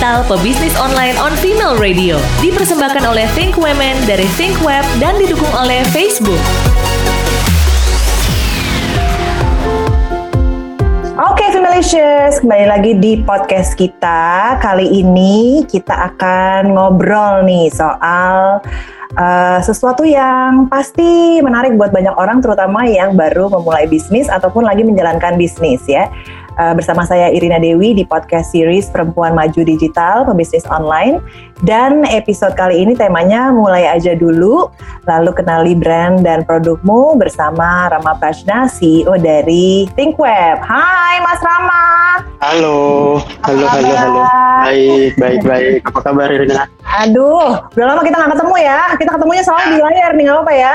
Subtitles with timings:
[0.00, 2.16] digital pebisnis online on Female Radio.
[2.40, 6.40] Dipersembahkan oleh Think Women dari Think Web dan didukung oleh Facebook.
[11.20, 14.56] Oke, Femalicious, kembali lagi di podcast kita.
[14.64, 18.64] Kali ini kita akan ngobrol nih soal
[19.20, 24.80] uh, sesuatu yang pasti menarik buat banyak orang, terutama yang baru memulai bisnis ataupun lagi
[24.80, 26.08] menjalankan bisnis ya
[26.60, 31.16] uh, bersama saya Irina Dewi di podcast series Perempuan Maju Digital Pebisnis Online
[31.64, 34.68] dan episode kali ini temanya mulai aja dulu
[35.08, 40.60] lalu kenali brand dan produkmu bersama Rama Prajna CEO dari ThinkWeb.
[40.60, 41.84] Hai Mas Rama.
[42.40, 44.22] Halo, halo, halo, halo.
[44.64, 45.80] Baik, baik, baik.
[45.92, 46.64] Apa kabar Irina?
[47.04, 48.80] Aduh, udah lama kita nggak ketemu ya.
[48.96, 50.74] Kita ketemunya soal di layar nih, nggak apa-apa ya.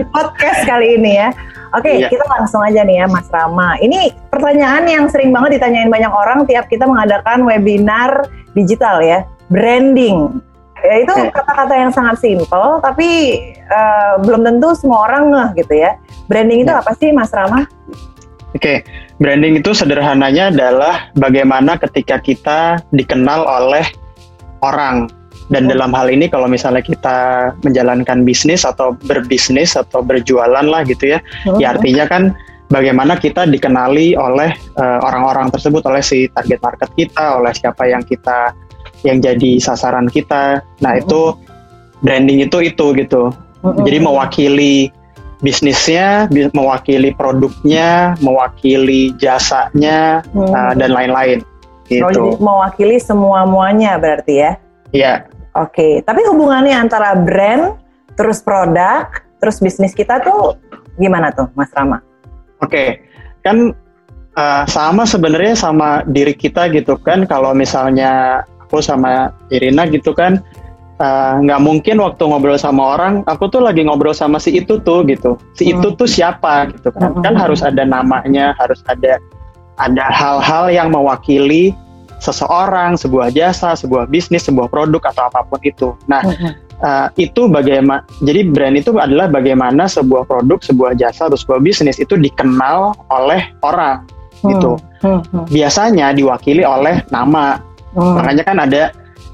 [0.00, 1.28] di podcast kali ini ya.
[1.70, 2.10] Oke, iya.
[2.10, 3.78] kita langsung aja nih ya Mas Rama.
[3.78, 8.26] Ini pertanyaan yang sering banget ditanyain banyak orang tiap kita mengadakan webinar
[8.58, 10.42] digital ya, branding.
[10.80, 15.94] Ya, itu kata-kata yang sangat simpel, tapi uh, belum tentu semua orang ngeh gitu ya.
[16.26, 16.80] Branding itu ya.
[16.82, 17.68] apa sih Mas Rama?
[18.50, 18.82] Oke,
[19.22, 23.86] branding itu sederhananya adalah bagaimana ketika kita dikenal oleh
[24.64, 25.06] orang
[25.50, 25.68] dan oh.
[25.74, 31.18] dalam hal ini kalau misalnya kita menjalankan bisnis atau berbisnis atau berjualan lah gitu ya,
[31.50, 31.58] oh.
[31.58, 32.32] ya artinya kan
[32.70, 38.06] bagaimana kita dikenali oleh uh, orang-orang tersebut, oleh si target market kita, oleh siapa yang
[38.06, 38.54] kita
[39.02, 40.62] yang jadi sasaran kita.
[40.80, 41.00] Nah oh.
[41.02, 41.20] itu
[42.00, 43.34] branding itu itu gitu.
[43.60, 43.74] Oh.
[43.84, 44.88] Jadi mewakili
[45.40, 51.40] bisnisnya, mewakili produknya, mewakili jasanya uh, dan lain-lain.
[51.90, 52.06] Gitu.
[52.06, 54.52] Oh, jadi mewakili semua muanya berarti ya?
[54.94, 55.26] Iya.
[55.58, 55.92] Oke, okay.
[56.06, 57.74] tapi hubungannya antara brand,
[58.14, 59.10] terus produk,
[59.42, 60.54] terus bisnis kita tuh
[60.94, 61.98] gimana tuh, Mas Rama?
[62.62, 62.88] Oke, okay.
[63.42, 63.74] kan
[64.38, 67.26] uh, sama sebenarnya sama diri kita gitu kan.
[67.26, 70.38] Kalau misalnya aku sama Irina gitu kan,
[71.02, 74.78] eh, nggak uh, mungkin waktu ngobrol sama orang, aku tuh lagi ngobrol sama si itu
[74.86, 75.34] tuh gitu.
[75.58, 75.82] Si hmm.
[75.82, 77.18] itu tuh siapa gitu kan?
[77.18, 77.26] Hmm.
[77.26, 79.18] Kan harus ada namanya, harus ada
[79.80, 81.74] ada hal-hal yang mewakili
[82.20, 85.96] seseorang, sebuah jasa, sebuah bisnis, sebuah produk atau apa pun itu.
[86.04, 86.20] Nah,
[86.84, 88.04] uh, itu bagaimana?
[88.20, 93.50] Jadi brand itu adalah bagaimana sebuah produk, sebuah jasa atau sebuah bisnis itu dikenal oleh
[93.64, 94.04] orang
[94.44, 94.76] gitu.
[95.48, 97.60] Biasanya diwakili oleh nama.
[97.96, 98.82] Makanya kan ada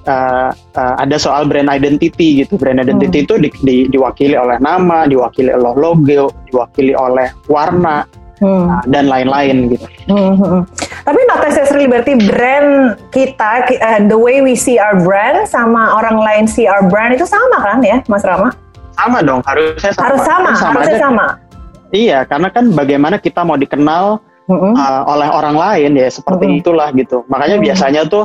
[0.06, 2.56] uh, uh, ada soal brand identity gitu.
[2.56, 8.25] Brand identity itu di, di, diwakili oleh nama, diwakili oleh logo, diwakili oleh warna hmm.
[8.42, 9.86] Uh, dan lain-lain gitu.
[10.08, 10.62] Hmm, hmm, hmm.
[11.06, 16.18] Tapi not necessarily berarti brand kita, uh, the way we see our brand sama orang
[16.18, 18.52] lain see our brand itu sama kan ya, Mas Rama?
[18.96, 20.04] Sama dong, harusnya sama.
[20.08, 21.04] Harus sama, sama harusnya aja.
[21.04, 21.26] sama.
[21.94, 24.18] Iya, karena kan bagaimana kita mau dikenal
[24.50, 24.72] mm-hmm.
[24.74, 26.60] uh, oleh orang lain ya seperti mm-hmm.
[26.64, 27.22] itulah gitu.
[27.30, 27.66] Makanya mm-hmm.
[27.70, 28.24] biasanya tuh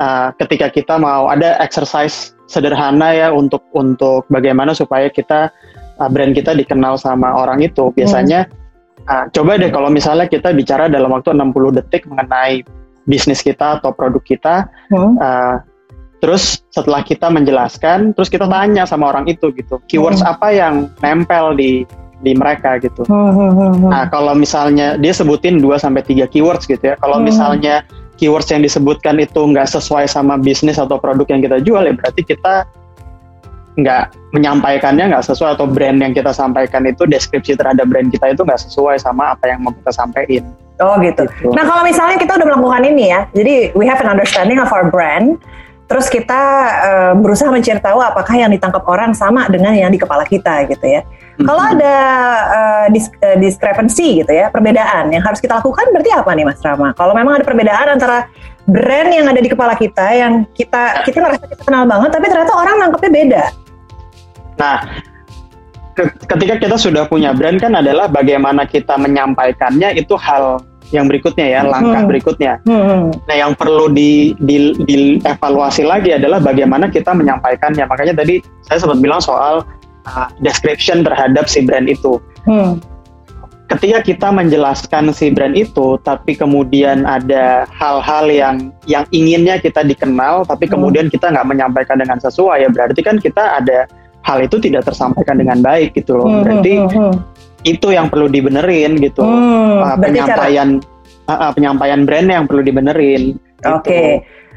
[0.00, 5.52] uh, ketika kita mau ada exercise sederhana ya untuk untuk bagaimana supaya kita
[6.00, 7.92] uh, brand kita dikenal sama orang itu.
[7.92, 8.63] Biasanya mm-hmm
[9.04, 12.64] Nah, coba deh kalau misalnya kita bicara dalam waktu 60 detik mengenai
[13.04, 14.54] bisnis kita atau produk kita,
[14.88, 15.20] hmm.
[15.20, 15.60] uh,
[16.24, 20.32] terus setelah kita menjelaskan, terus kita tanya sama orang itu gitu, keywords hmm.
[20.32, 21.84] apa yang nempel di
[22.24, 23.04] di mereka gitu.
[23.04, 23.36] Hmm.
[23.36, 23.90] hmm, hmm, hmm.
[23.92, 26.96] Nah, kalau misalnya dia sebutin 2 sampai tiga keywords gitu ya.
[26.96, 27.28] Kalau hmm.
[27.28, 27.84] misalnya
[28.16, 32.22] keywords yang disebutkan itu nggak sesuai sama bisnis atau produk yang kita jual ya berarti
[32.22, 32.64] kita
[33.74, 38.46] nggak menyampaikannya nggak sesuai atau brand yang kita sampaikan itu deskripsi terhadap brand kita itu
[38.46, 40.46] nggak sesuai sama apa yang mau kita sampaikan.
[40.82, 41.26] Oh gitu.
[41.38, 41.54] gitu.
[41.54, 44.90] Nah kalau misalnya kita udah melakukan ini ya, jadi we have an understanding of our
[44.90, 45.38] brand,
[45.86, 46.42] terus kita
[46.82, 50.82] uh, berusaha mencari tahu apakah yang ditangkap orang sama dengan yang di kepala kita gitu
[50.82, 51.02] ya.
[51.06, 51.46] Mm-hmm.
[51.46, 51.94] Kalau ada
[52.46, 56.62] uh, dis uh, discrepancy gitu ya, perbedaan yang harus kita lakukan berarti apa nih Mas
[56.62, 56.90] Rama?
[56.94, 58.26] Kalau memang ada perbedaan antara
[58.64, 62.52] brand yang ada di kepala kita yang kita kita ngerasa kita kenal banget tapi ternyata
[62.56, 63.44] orang nangkepnya beda
[64.60, 64.76] Nah,
[66.26, 70.62] ketika kita sudah punya brand kan adalah bagaimana kita menyampaikannya itu hal
[70.92, 72.10] yang berikutnya ya, langkah hmm.
[72.10, 72.52] berikutnya.
[72.68, 73.10] Hmm.
[73.24, 77.88] Nah, yang perlu di, di, dievaluasi lagi adalah bagaimana kita menyampaikannya.
[77.88, 78.38] Makanya tadi
[78.68, 79.64] saya sempat bilang soal
[80.06, 82.20] uh, description terhadap si brand itu.
[82.44, 82.78] Hmm.
[83.64, 90.44] Ketika kita menjelaskan si brand itu, tapi kemudian ada hal-hal yang yang inginnya kita dikenal,
[90.44, 90.72] tapi hmm.
[90.78, 93.88] kemudian kita nggak menyampaikan dengan sesuai, ya berarti kan kita ada
[94.24, 96.26] hal itu tidak tersampaikan dengan baik gitu loh.
[96.26, 97.14] Hmm, berarti hmm, hmm, hmm.
[97.68, 99.20] itu yang perlu dibenerin gitu.
[99.20, 101.44] Hmm, uh, penyampaian cara...
[101.44, 103.36] uh, penyampaian brand yang perlu dibenerin.
[103.36, 103.68] Gitu.
[103.68, 103.84] Oke.
[103.84, 104.10] Okay.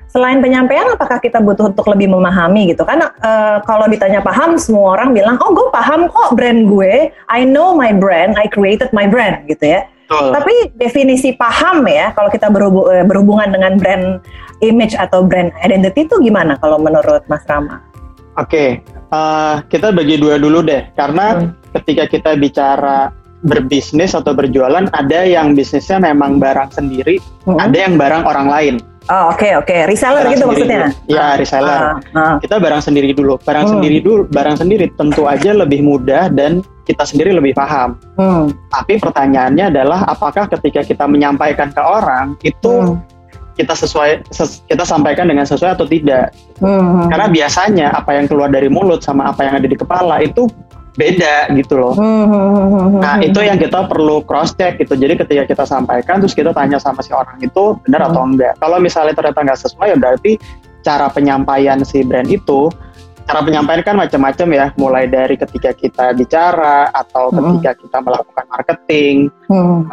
[0.07, 2.87] Selain penyampaian, apakah kita butuh untuk lebih memahami gitu?
[2.87, 7.43] Kan uh, kalau ditanya paham, semua orang bilang, oh gue paham kok brand gue, I
[7.43, 9.83] know my brand, I created my brand gitu ya.
[10.07, 10.31] Betul.
[10.31, 14.23] Tapi definisi paham ya kalau kita berhubung, eh, berhubungan dengan brand
[14.63, 17.83] image atau brand identity itu gimana kalau menurut Mas Rama?
[18.37, 18.69] Oke, okay.
[19.09, 21.73] uh, eh, kita bagi dua dulu deh karena hmm.
[21.81, 23.09] ketika kita bicara
[23.41, 27.17] berbisnis atau berjualan ada yang bisnisnya memang barang sendiri,
[27.49, 27.57] hmm.
[27.57, 28.75] ada yang barang orang lain.
[29.07, 29.79] Oh oke okay, oke okay.
[29.89, 30.81] reseller barang gitu maksudnya?
[30.93, 31.15] Dulu.
[31.17, 31.79] Ya reseller.
[32.13, 32.35] Uh, uh.
[32.43, 33.41] Kita barang sendiri dulu.
[33.41, 33.73] Barang hmm.
[33.73, 34.21] sendiri dulu.
[34.29, 37.97] Barang sendiri tentu aja lebih mudah dan kita sendiri lebih paham.
[38.19, 38.53] Hmm.
[38.69, 43.16] Tapi pertanyaannya adalah apakah ketika kita menyampaikan ke orang itu hmm.
[43.57, 46.31] Kita sesuai ses, kita sampaikan dengan sesuai atau tidak?
[46.61, 47.09] Hmm.
[47.09, 50.45] Karena biasanya apa yang keluar dari mulut sama apa yang ada di kepala itu
[50.97, 51.93] beda gitu loh.
[51.93, 54.97] Hmm, hmm, hmm, nah itu yang kita perlu cross check gitu.
[54.97, 58.57] Jadi ketika kita sampaikan terus kita tanya sama si orang itu benar atau enggak.
[58.57, 60.41] Kalau misalnya ternyata nggak sesuai ya berarti
[60.81, 62.73] cara penyampaian si brand itu
[63.29, 64.65] cara penyampaian kan macam-macam ya.
[64.73, 69.29] Mulai dari ketika kita bicara atau ketika kita melakukan marketing.
[69.53, 69.85] Uh,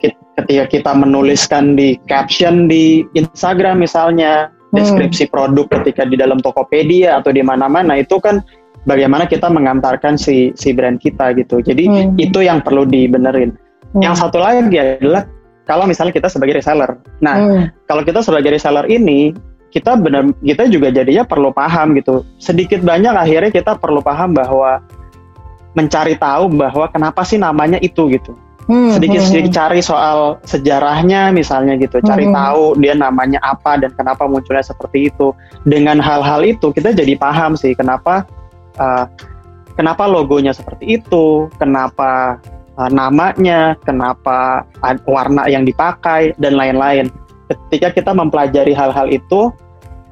[0.00, 7.34] ketika kita menuliskan di caption di Instagram misalnya deskripsi produk ketika di dalam Tokopedia atau
[7.34, 8.40] di mana-mana itu kan
[8.86, 11.60] bagaimana kita mengantarkan si si brand kita gitu.
[11.60, 12.16] Jadi hmm.
[12.16, 13.52] itu yang perlu dibenerin.
[13.92, 14.00] Hmm.
[14.00, 15.26] Yang satu lagi adalah
[15.66, 16.98] kalau misalnya kita sebagai reseller.
[17.20, 17.64] Nah, hmm.
[17.90, 19.34] kalau kita sebagai reseller ini
[19.70, 22.26] kita benar kita juga jadinya perlu paham gitu.
[22.38, 24.82] Sedikit banyak akhirnya kita perlu paham bahwa
[25.78, 28.34] mencari tahu bahwa kenapa sih namanya itu gitu.
[28.70, 29.58] Hmm, sedikit sedikit hmm.
[29.58, 32.34] cari soal sejarahnya misalnya gitu cari hmm.
[32.38, 35.34] tahu dia namanya apa dan kenapa munculnya seperti itu
[35.66, 38.22] dengan hal-hal itu kita jadi paham sih kenapa
[38.78, 39.10] uh,
[39.80, 42.36] kenapa logonya seperti itu, kenapa
[42.76, 44.68] uh, namanya, kenapa
[45.08, 47.08] warna yang dipakai dan lain-lain.
[47.48, 49.48] Ketika kita mempelajari hal-hal itu,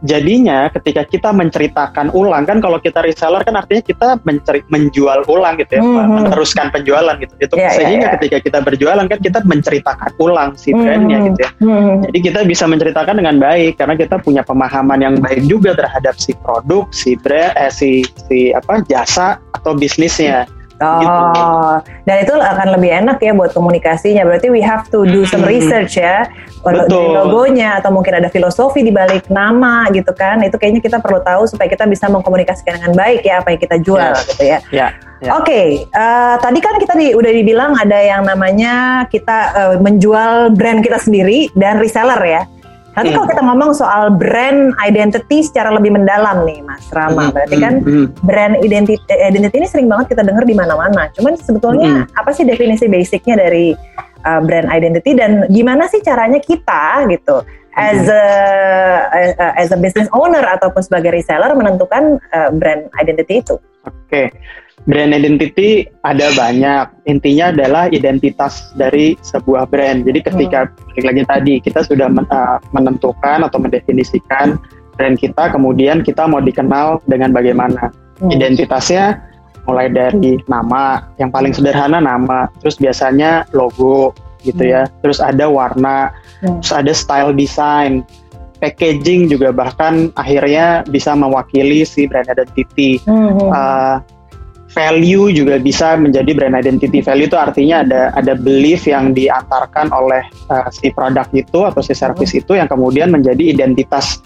[0.07, 5.59] jadinya ketika kita menceritakan ulang kan kalau kita reseller kan artinya kita menceri, menjual ulang
[5.59, 6.15] gitu ya mm-hmm.
[6.23, 8.15] meneruskan penjualan gitu itu yeah, ya, sehingga yeah, yeah.
[8.15, 11.95] ketika kita berjualan kan kita menceritakan ulang si brandnya gitu ya mm-hmm.
[12.11, 16.31] jadi kita bisa menceritakan dengan baik karena kita punya pemahaman yang baik juga terhadap si
[16.39, 20.47] produk si brand eh, si si apa jasa atau bisnisnya
[20.79, 21.11] Oh, gitu.
[22.07, 24.23] dan itu akan lebih enak ya buat komunikasinya.
[24.23, 26.31] Berarti we have to do some research ya,
[26.63, 30.39] kalau dari logonya atau mungkin ada filosofi di balik nama gitu kan.
[30.47, 33.77] Itu kayaknya kita perlu tahu supaya kita bisa mengkomunikasikan dengan baik ya apa yang kita
[33.83, 34.27] jual yes.
[34.31, 34.59] gitu ya.
[34.71, 34.91] Yeah.
[35.19, 35.35] Yeah.
[35.35, 35.67] Oke, okay,
[35.99, 40.79] uh, eh, tadi kan kita di, udah dibilang ada yang namanya kita uh, menjual brand
[40.79, 42.43] kita sendiri dan reseller ya.
[42.99, 47.57] Nanti kalau kita ngomong soal brand identity secara lebih mendalam nih, Mas Rama, hmm, berarti
[47.63, 48.07] kan hmm, hmm.
[48.27, 51.07] brand identity, identity ini sering banget kita dengar di mana-mana.
[51.15, 53.79] Cuman sebetulnya apa sih definisi basicnya dari
[54.27, 57.47] uh, brand identity dan gimana sih caranya kita gitu
[57.79, 58.25] as a
[59.55, 63.55] as a business owner ataupun sebagai reseller menentukan uh, brand identity itu?
[63.87, 63.95] Oke.
[64.11, 64.27] Okay
[64.87, 66.87] brand identity ada banyak.
[67.11, 70.07] Intinya adalah identitas dari sebuah brand.
[70.07, 71.05] Jadi ketika hmm.
[71.05, 74.61] lagi tadi kita sudah men, uh, menentukan atau mendefinisikan
[74.95, 77.91] brand kita, kemudian kita mau dikenal dengan bagaimana.
[78.23, 78.31] Hmm.
[78.31, 79.19] Identitasnya
[79.69, 84.17] mulai dari nama, yang paling sederhana nama, terus biasanya logo
[84.47, 84.87] gitu ya.
[84.87, 84.95] hmm.
[85.05, 88.07] Terus ada warna, terus ada style design.
[88.59, 92.99] Packaging juga bahkan akhirnya bisa mewakili si brand identity.
[93.07, 93.39] Hmm.
[93.39, 94.03] Uh,
[94.69, 97.01] value juga bisa menjadi brand identity.
[97.01, 100.23] Value itu artinya ada ada belief yang diantarkan oleh
[100.53, 104.21] uh, si produk itu atau si service itu yang kemudian menjadi identitas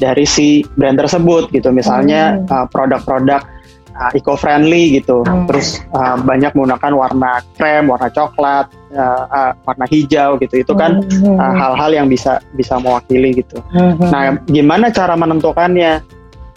[0.00, 1.68] dari si brand tersebut gitu.
[1.70, 2.48] Misalnya hmm.
[2.48, 3.44] uh, produk-produk
[3.92, 5.20] uh, eco-friendly gitu.
[5.28, 5.44] Hmm.
[5.44, 10.64] Terus uh, banyak menggunakan warna krem, warna coklat, uh, uh, warna hijau gitu.
[10.64, 11.36] Itu kan hmm.
[11.36, 13.60] uh, hal-hal yang bisa bisa mewakili gitu.
[13.76, 14.00] Hmm.
[14.08, 16.00] Nah, gimana cara menentukannya?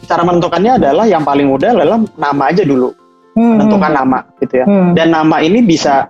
[0.06, 3.05] Cara menentukannya adalah yang paling mudah adalah nama aja dulu
[3.36, 3.54] hmm.
[3.60, 4.66] menentukan nama gitu ya.
[4.66, 4.92] Hmm.
[4.98, 6.10] Dan nama ini bisa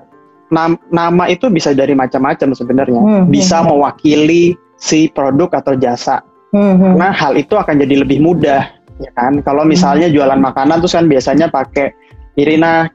[0.54, 3.02] nam, nama itu bisa dari macam-macam sebenarnya.
[3.02, 3.24] Hmm.
[3.28, 6.22] Bisa mewakili si produk atau jasa.
[6.54, 6.80] Hmm.
[6.80, 8.64] Karena hal itu akan jadi lebih mudah
[9.02, 9.42] ya kan.
[9.44, 10.16] Kalau misalnya hmm.
[10.16, 11.92] jualan makanan terus kan biasanya pakai
[12.36, 12.92] Irina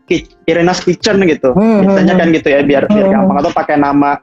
[0.48, 1.52] Irina's Kitchen gitu.
[1.52, 1.84] Hmm.
[1.84, 4.20] Biasanya kan gitu ya biar biar gampang atau pakai nama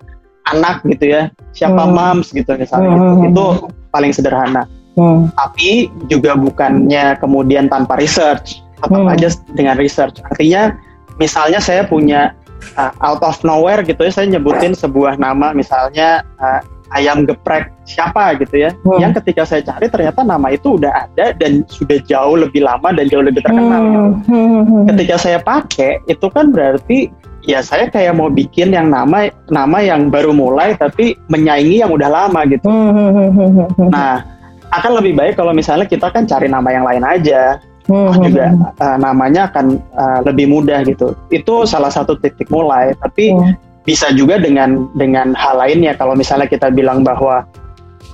[0.50, 1.30] anak gitu ya.
[1.54, 1.94] Siapa hmm.
[1.94, 3.02] moms gitu misalnya gitu.
[3.04, 3.22] hmm.
[3.28, 3.30] gitu.
[3.34, 3.46] Itu
[3.94, 4.64] paling sederhana.
[4.98, 5.30] Hmm.
[5.38, 9.14] Tapi juga bukannya kemudian tanpa research tetap hmm.
[9.14, 10.22] aja dengan research.
[10.34, 10.78] Artinya
[11.18, 12.34] misalnya saya punya
[12.78, 16.62] uh, out of nowhere gitu ya, saya nyebutin sebuah nama misalnya uh,
[16.96, 18.72] ayam geprek siapa gitu ya.
[18.86, 19.00] Hmm.
[19.02, 23.12] Yang ketika saya cari ternyata nama itu udah ada dan sudah jauh lebih lama dan
[23.12, 23.82] jauh lebih terkenal.
[23.82, 23.92] Hmm.
[23.92, 24.32] Gitu.
[24.32, 24.86] Hmm.
[24.94, 27.12] Ketika saya pakai itu kan berarti
[27.48, 32.10] ya saya kayak mau bikin yang nama nama yang baru mulai tapi menyaingi yang udah
[32.12, 32.68] lama gitu.
[32.68, 33.92] Hmm.
[33.92, 34.24] Nah,
[34.72, 38.24] akan lebih baik kalau misalnya kita kan cari nama yang lain aja hmm.
[38.28, 38.46] juga
[38.84, 41.16] uh, namanya akan uh, lebih mudah gitu.
[41.32, 42.94] Itu salah satu titik mulai.
[43.00, 43.84] Tapi hmm.
[43.88, 47.48] bisa juga dengan dengan hal lainnya kalau misalnya kita bilang bahwa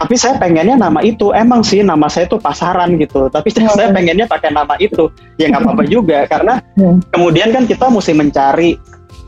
[0.04, 3.72] tapi saya pengennya nama itu emang sih nama saya itu pasaran gitu tapi hmm.
[3.74, 7.14] saya pengennya pakai nama itu ya nggak apa-apa juga karena hmm.
[7.14, 8.76] kemudian kan kita mesti mencari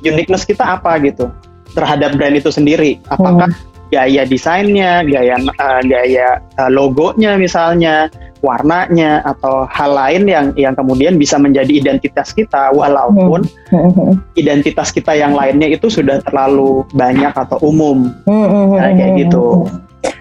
[0.01, 1.29] uniqueness kita apa gitu
[1.77, 3.89] terhadap brand itu sendiri apakah hmm.
[3.93, 8.09] gaya desainnya gaya uh, gaya uh, logonya misalnya
[8.45, 13.41] warnanya atau hal lain yang yang kemudian bisa menjadi identitas kita walaupun
[13.73, 14.21] hmm.
[14.37, 18.77] identitas kita yang lainnya itu sudah terlalu banyak atau umum hmm.
[18.77, 19.65] nah, kayak gitu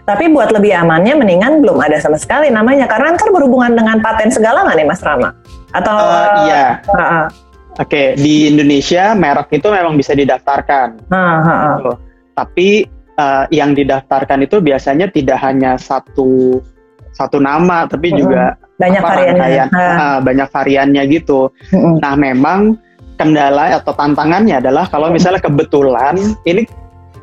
[0.04, 4.28] tapi buat lebih amannya mendingan belum ada sama sekali namanya karena kan berhubungan dengan paten
[4.28, 5.32] segala nggak nih Mas Rama?
[5.72, 6.84] Atau uh, iya.
[6.84, 7.26] Uh, uh.
[7.74, 8.06] Oke, okay.
[8.14, 11.10] di Indonesia merek itu memang bisa didaftarkan.
[11.10, 11.50] Uh, uh,
[11.90, 11.96] uh.
[12.36, 12.86] Tapi
[13.18, 16.62] uh, yang didaftarkan itu biasanya tidak hanya satu
[17.14, 18.42] satu nama, tapi uh, juga
[18.76, 19.64] banyak variannya.
[19.70, 21.48] uh, banyak variannya gitu.
[21.70, 21.96] Uh.
[22.02, 22.76] Nah, memang
[23.14, 26.66] kendala atau tantangannya adalah kalau misalnya kebetulan ini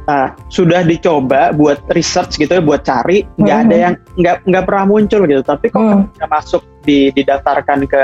[0.07, 3.67] uh, sudah dicoba buat research gitu ya buat cari nggak mm -hmm.
[3.67, 6.27] ada yang nggak nggak pernah muncul gitu tapi kok mm.
[6.31, 8.03] masuk di didaftarkan ke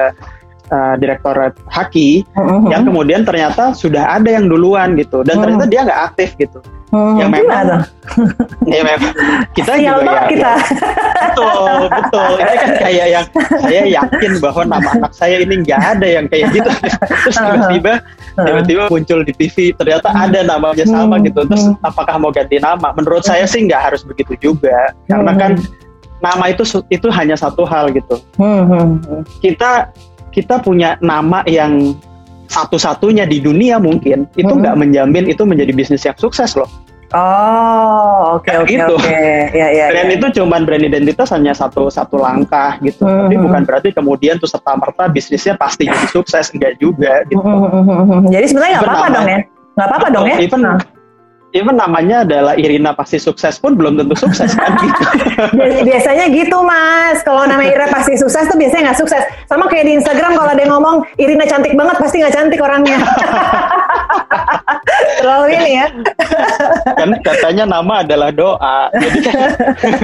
[0.72, 2.62] uh, direktorat haki mm -hmm.
[2.72, 5.24] yang kemudian ternyata sudah ada yang duluan gitu.
[5.24, 5.42] Dan mm.
[5.44, 6.60] ternyata dia nggak aktif gitu.
[6.88, 7.84] Hmm, yang memang
[8.72, 9.12] ya memang
[9.52, 10.52] kita Sial juga ya, kita.
[11.20, 12.30] betul betul.
[12.40, 13.26] Ini kan kayak yang
[13.60, 16.70] saya yakin bahwa nama anak saya ini nggak ada yang kayak gitu.
[17.28, 17.94] Terus tiba-tiba
[18.40, 21.44] tiba-tiba muncul di TV ternyata ada namanya sama gitu.
[21.44, 22.96] Terus apakah mau ganti nama?
[22.96, 24.96] Menurut saya sih nggak harus begitu juga.
[25.12, 25.60] Karena kan
[26.24, 28.16] nama itu itu hanya satu hal gitu.
[29.44, 29.92] Kita
[30.38, 31.98] kita punya nama yang
[32.46, 34.62] satu-satunya di dunia mungkin itu hmm.
[34.62, 34.84] nggak hmm.
[34.86, 36.70] menjamin itu menjadi bisnis yang sukses loh.
[37.16, 38.94] Oh, oke oke gitu.
[39.00, 39.24] oke.
[39.56, 40.16] Ya, ya, brand ya.
[40.20, 43.08] itu cuman brand identitas hanya satu satu langkah gitu.
[43.08, 43.26] Hmm.
[43.26, 43.68] Tapi hmm, bukan hmm.
[43.68, 47.42] berarti kemudian tuh serta merta bisnisnya pasti jadi sukses enggak juga gitu.
[47.42, 48.28] Hmm.
[48.30, 49.40] Jadi sebenarnya nggak apa-apa dong ya?
[49.74, 50.38] Nggak apa-apa dong ya?
[50.44, 50.78] Even nah
[51.56, 55.04] even namanya adalah Irina pasti sukses pun belum tentu sukses kan gitu.
[55.88, 59.24] biasanya gitu mas, kalau namanya Irina pasti sukses tuh biasanya nggak sukses.
[59.48, 63.00] Sama kayak di Instagram kalau ada yang ngomong Irina cantik banget pasti nggak cantik orangnya.
[65.18, 65.88] Terlalu ini ya.
[66.98, 69.36] kan katanya nama adalah doa, jadi kan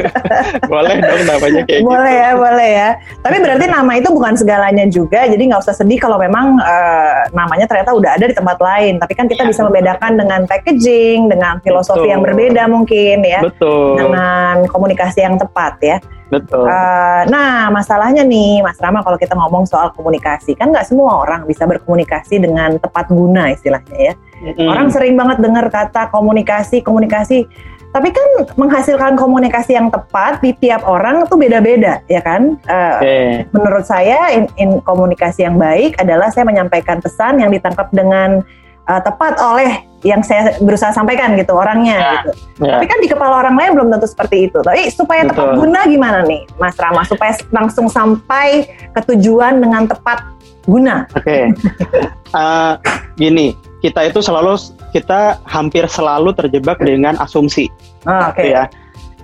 [0.71, 1.87] boleh dong namanya kayak boleh gitu.
[1.87, 2.89] Boleh ya, boleh ya.
[3.21, 7.65] Tapi berarti nama itu bukan segalanya juga, jadi nggak usah sedih kalau memang uh, namanya
[7.65, 8.97] ternyata udah ada di tempat lain.
[9.01, 9.49] Tapi kan kita ya.
[9.49, 12.11] bisa membedakan dengan packaging, dengan filosofi Betul.
[12.13, 13.41] yang berbeda mungkin ya.
[13.41, 13.97] Betul.
[13.97, 15.97] Dengan komunikasi yang tepat ya.
[16.33, 16.65] Betul.
[16.65, 21.45] Uh, nah, masalahnya nih, Mas Rama, kalau kita ngomong soal komunikasi, kan nggak semua orang
[21.45, 24.13] bisa berkomunikasi dengan tepat guna istilahnya ya.
[24.41, 24.65] Mm.
[24.65, 27.45] Orang sering banget dengar kata komunikasi, komunikasi,
[27.93, 32.57] tapi kan menghasilkan komunikasi yang tepat di tiap orang itu beda-beda, ya kan?
[32.65, 33.45] Uh, okay.
[33.53, 38.41] Menurut saya, in, in komunikasi yang baik adalah saya menyampaikan pesan yang ditangkap dengan
[38.87, 42.31] uh, tepat oleh yang saya berusaha sampaikan gitu orangnya ya, gitu.
[42.67, 42.75] Ya.
[42.75, 44.59] Tapi kan di kepala orang lain belum tentu seperti itu.
[44.59, 45.31] Tapi supaya Betul.
[45.31, 47.07] tepat guna gimana nih, Mas Rama?
[47.07, 50.27] Supaya langsung sampai ke tujuan dengan tepat
[50.67, 51.07] guna.
[51.15, 51.43] Oke, okay.
[52.35, 52.71] uh, eh,
[53.15, 54.59] gini, kita itu selalu
[54.91, 57.71] kita hampir selalu terjebak dengan asumsi.
[58.03, 58.43] Oh, Oke.
[58.43, 58.49] Okay.
[58.55, 58.67] Ya.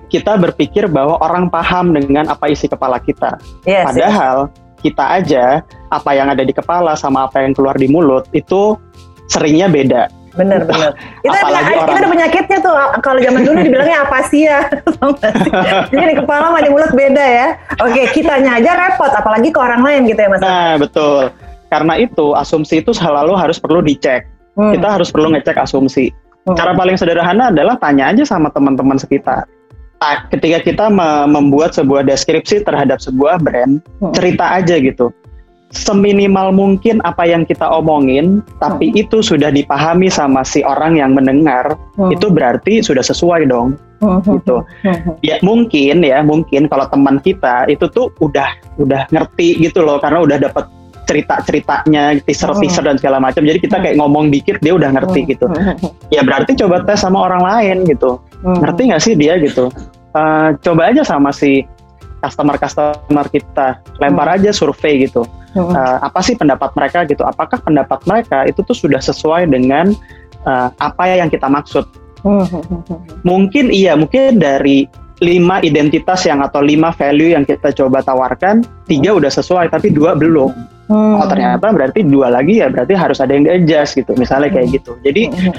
[0.10, 3.38] Kita berpikir bahwa orang paham dengan apa isi kepala kita.
[3.62, 4.82] Yes, Padahal yes.
[4.82, 5.46] kita aja
[5.94, 8.74] apa yang ada di kepala sama apa yang keluar di mulut itu
[9.30, 10.10] seringnya beda.
[10.38, 10.94] Bener bener.
[11.26, 11.90] Itu Apalagi ada, orang...
[11.90, 12.74] itu ada penyakitnya tuh.
[13.02, 14.60] Kalau zaman dulu dibilangnya apa sih ya?
[15.92, 17.48] Jadi di kepala sama di mulut beda ya.
[17.82, 20.42] Oke, kitanya aja repot, apalagi ke orang lain gitu ya mas.
[20.42, 21.34] Nah betul.
[21.70, 24.26] Karena itu asumsi itu selalu harus perlu dicek.
[24.58, 24.74] Hmm.
[24.74, 26.10] Kita harus perlu ngecek asumsi.
[26.46, 26.58] Hmm.
[26.58, 29.46] Cara paling sederhana adalah tanya aja sama teman-teman sekitar.
[30.00, 30.86] Nah, ketika kita
[31.28, 34.16] membuat sebuah deskripsi terhadap sebuah brand, hmm.
[34.16, 35.12] cerita aja gitu
[35.70, 39.02] seminimal mungkin apa yang kita omongin, tapi hmm.
[39.06, 42.10] itu sudah dipahami sama si orang yang mendengar, hmm.
[42.10, 43.78] itu berarti sudah sesuai dong.
[44.02, 44.18] Hmm.
[44.26, 44.66] Gitu.
[44.82, 45.14] Hmm.
[45.22, 48.50] Ya mungkin ya, mungkin kalau teman kita itu tuh udah
[48.82, 50.66] udah ngerti gitu loh, karena udah dapat
[51.06, 53.42] cerita-ceritanya, teaser-teaser dan segala macam.
[53.42, 55.50] Jadi kita kayak ngomong dikit dia udah ngerti gitu.
[56.14, 58.22] Ya berarti coba tes sama orang lain gitu.
[58.46, 59.74] Ngerti nggak sih dia gitu?
[60.14, 61.66] Uh, coba aja sama si
[62.22, 65.26] customer-customer kita, lempar aja survei gitu
[65.56, 65.72] hmm.
[65.74, 69.94] uh, apa sih pendapat mereka gitu apakah pendapat mereka itu tuh sudah sesuai dengan
[70.46, 71.86] uh, apa yang kita maksud
[72.26, 73.24] hmm.
[73.24, 74.86] mungkin iya mungkin dari
[75.20, 80.16] lima identitas yang atau lima value yang kita coba tawarkan tiga udah sesuai tapi dua
[80.16, 80.52] belum
[80.88, 81.20] hmm.
[81.20, 84.72] oh ternyata berarti dua lagi ya berarti harus ada yang di adjust gitu misalnya kayak
[84.72, 84.76] hmm.
[84.80, 85.54] gitu jadi hmm.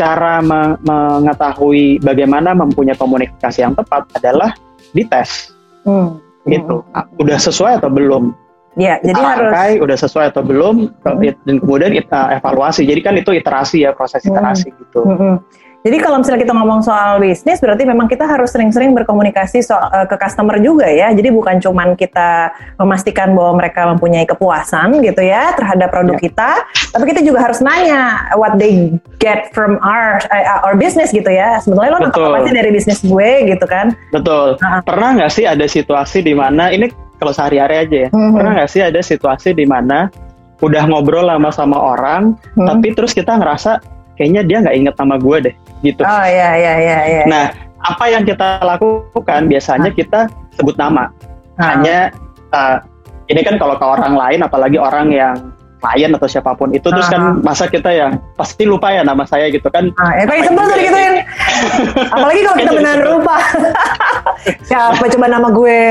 [0.00, 4.56] cara me mengetahui bagaimana mempunyai komunikasi yang tepat adalah
[4.96, 5.52] dites
[5.84, 6.16] hmm.
[6.48, 6.80] gitu
[7.20, 8.32] udah sesuai atau belum
[8.72, 11.44] Ya, jadi harus rangkai, udah sesuai atau belum, hmm.
[11.44, 12.88] dan kemudian uh, evaluasi.
[12.88, 14.78] Jadi kan itu iterasi ya, proses iterasi hmm.
[14.80, 15.00] gitu.
[15.04, 15.36] Hmm.
[15.82, 20.06] Jadi kalau misalnya kita ngomong soal bisnis, berarti memang kita harus sering-sering berkomunikasi soal, uh,
[20.06, 21.10] ke customer juga ya.
[21.10, 26.24] Jadi bukan cuman kita memastikan bahwa mereka mempunyai kepuasan gitu ya terhadap produk yeah.
[26.30, 26.50] kita,
[26.94, 31.58] tapi kita juga harus nanya what they get from our uh, our business gitu ya.
[31.58, 33.92] Sebetulnya lo dapat apa sih dari bisnis gue gitu kan?
[34.14, 34.54] Betul.
[34.62, 34.80] Uh-huh.
[34.86, 36.88] Pernah nggak sih ada situasi di mana ini
[37.22, 38.34] kalau sehari-hari aja ya, uh-huh.
[38.34, 40.10] pernah nggak sih ada situasi di mana
[40.58, 42.66] udah ngobrol lama sama orang, uh-huh.
[42.66, 43.78] tapi terus kita ngerasa
[44.18, 45.54] kayaknya dia nggak inget nama gue deh
[45.86, 46.02] gitu.
[46.02, 46.98] Oh iya iya iya.
[47.06, 47.22] iya.
[47.30, 47.44] Nah
[47.82, 49.94] apa yang kita lakukan biasanya ah.
[49.94, 50.20] kita
[50.58, 51.14] sebut nama.
[51.58, 51.74] Ah.
[51.78, 52.10] Hanya
[52.50, 52.82] uh,
[53.30, 55.51] ini kan kalau ke orang lain apalagi orang yang
[55.82, 59.50] klien atau siapa pun itu terus kan masa kita yang pasti lupa ya nama saya
[59.50, 59.90] gitu kan.
[59.98, 61.14] Ah, ya paling sebel tuh digituin
[62.14, 63.36] apalagi kalau kita benar lupa.
[64.68, 65.82] Siapa coba nama gue?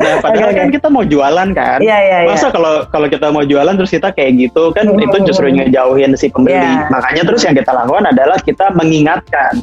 [0.00, 1.78] Nah padahal okay, kan kita mau jualan kan.
[1.82, 2.30] Yeah, yeah, iya.
[2.30, 2.88] masa kalau yeah.
[2.92, 5.06] kalau kita mau jualan terus kita kayak gitu kan mm-hmm.
[5.08, 6.56] itu justru ngejauhin si pembeli.
[6.56, 6.88] Yeah.
[6.88, 9.60] makanya terus yang kita lakukan adalah kita mengingatkan.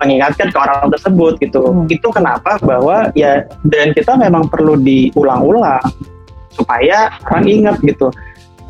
[0.00, 1.62] Mengingatkan ke orang tersebut gitu.
[1.74, 1.90] Mm.
[1.90, 2.58] itu kenapa?
[2.62, 5.82] Bahwa ya brand kita memang perlu diulang-ulang
[6.52, 8.12] supaya orang ingat gitu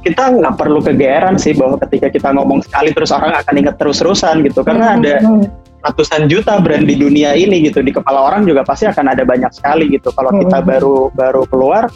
[0.03, 4.43] kita nggak perlu kegeeran sih bahwa ketika kita ngomong sekali terus orang akan ingat terus-terusan
[4.43, 5.47] gitu karena ada hmm.
[5.87, 9.51] ratusan juta brand di dunia ini gitu di kepala orang juga pasti akan ada banyak
[9.55, 10.67] sekali gitu kalau kita hmm.
[10.67, 11.87] baru baru keluar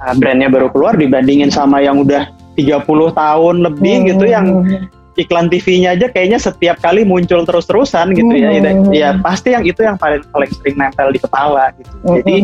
[0.00, 4.06] uh, brandnya baru keluar dibandingin sama yang udah 30 tahun lebih hmm.
[4.16, 4.46] gitu yang
[5.12, 8.48] iklan TV-nya aja kayaknya setiap kali muncul terus-terusan gitu ya.
[8.56, 11.94] Ya, ya pasti yang itu yang paling paling sering nempel di kepala gitu.
[12.16, 12.34] Jadi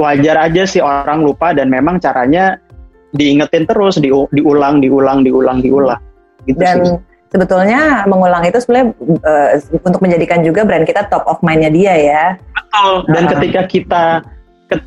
[0.00, 2.58] wajar aja sih orang lupa dan memang caranya
[3.12, 6.00] diingetin terus di, diulang diulang diulang diulang
[6.48, 6.98] gitu dan sih.
[7.28, 8.88] sebetulnya mengulang itu sebenarnya
[9.22, 9.48] uh,
[9.84, 12.24] untuk menjadikan juga brand kita top of mindnya dia ya
[12.56, 13.30] betul dan uh.
[13.36, 14.04] ketika kita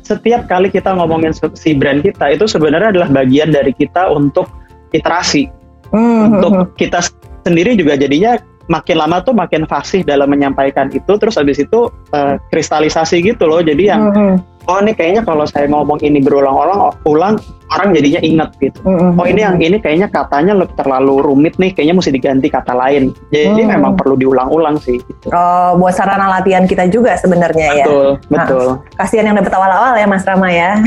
[0.02, 4.50] setiap kali kita ngomongin si brand kita itu sebenarnya adalah bagian dari kita untuk
[4.90, 5.46] iterasi
[5.94, 6.42] hmm.
[6.42, 6.98] untuk kita
[7.46, 8.34] sendiri juga jadinya
[8.66, 13.62] makin lama tuh makin fasih dalam menyampaikan itu terus habis itu uh, kristalisasi gitu loh
[13.62, 17.38] jadi yang hmm oh ini kayaknya kalau saya ngomong ini berulang-ulang ulang
[17.74, 18.78] orang jadinya ingat gitu.
[18.86, 19.18] Mm-hmm.
[19.18, 23.10] Oh ini yang ini kayaknya katanya terlalu rumit nih, kayaknya mesti diganti kata lain.
[23.34, 23.70] Jadi mm.
[23.74, 25.02] memang perlu diulang-ulang sih.
[25.02, 25.26] Gitu.
[25.34, 27.86] Oh, buat sarana latihan kita juga sebenarnya ya.
[27.86, 28.66] Betul, betul.
[28.78, 30.70] Nah, kasihan yang dapat awal-awal ya Mas Rama ya.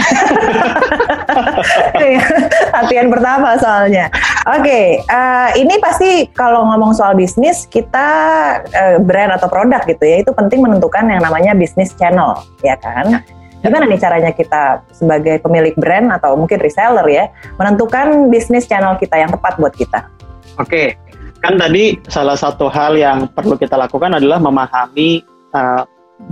[2.00, 2.26] Iya,
[2.74, 4.10] latihan pertama soalnya.
[4.50, 8.08] Oke, okay, uh, eh, ini pasti kalau ngomong soal bisnis kita
[8.66, 13.22] uh, brand atau produk gitu ya, itu penting menentukan yang namanya bisnis channel, ya kan?
[13.60, 17.26] Gimana nih caranya kita sebagai pemilik brand atau mungkin reseller ya
[17.60, 20.08] menentukan bisnis channel kita yang tepat buat kita?
[20.60, 20.96] Oke,
[21.44, 25.24] kan tadi salah satu hal yang perlu kita lakukan adalah memahami
[25.56, 25.84] uh,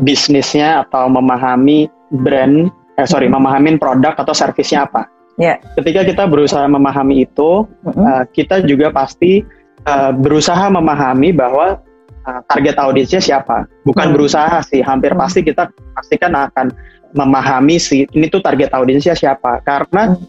[0.03, 3.35] bisnisnya atau memahami brand, eh sorry, hmm.
[3.39, 5.07] memahami produk atau servisnya apa.
[5.37, 5.61] Yeah.
[5.77, 8.03] Ketika kita berusaha memahami itu, mm-hmm.
[8.03, 9.45] uh, kita juga pasti
[9.85, 11.77] uh, berusaha memahami bahwa
[12.25, 13.69] uh, target audiensnya siapa.
[13.85, 14.15] Bukan mm-hmm.
[14.17, 15.29] berusaha sih, hampir mm-hmm.
[15.29, 16.73] pasti kita pastikan akan
[17.15, 20.23] memahami sih ini tuh target audiensnya siapa karena hmm.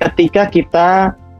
[0.00, 0.88] ketika kita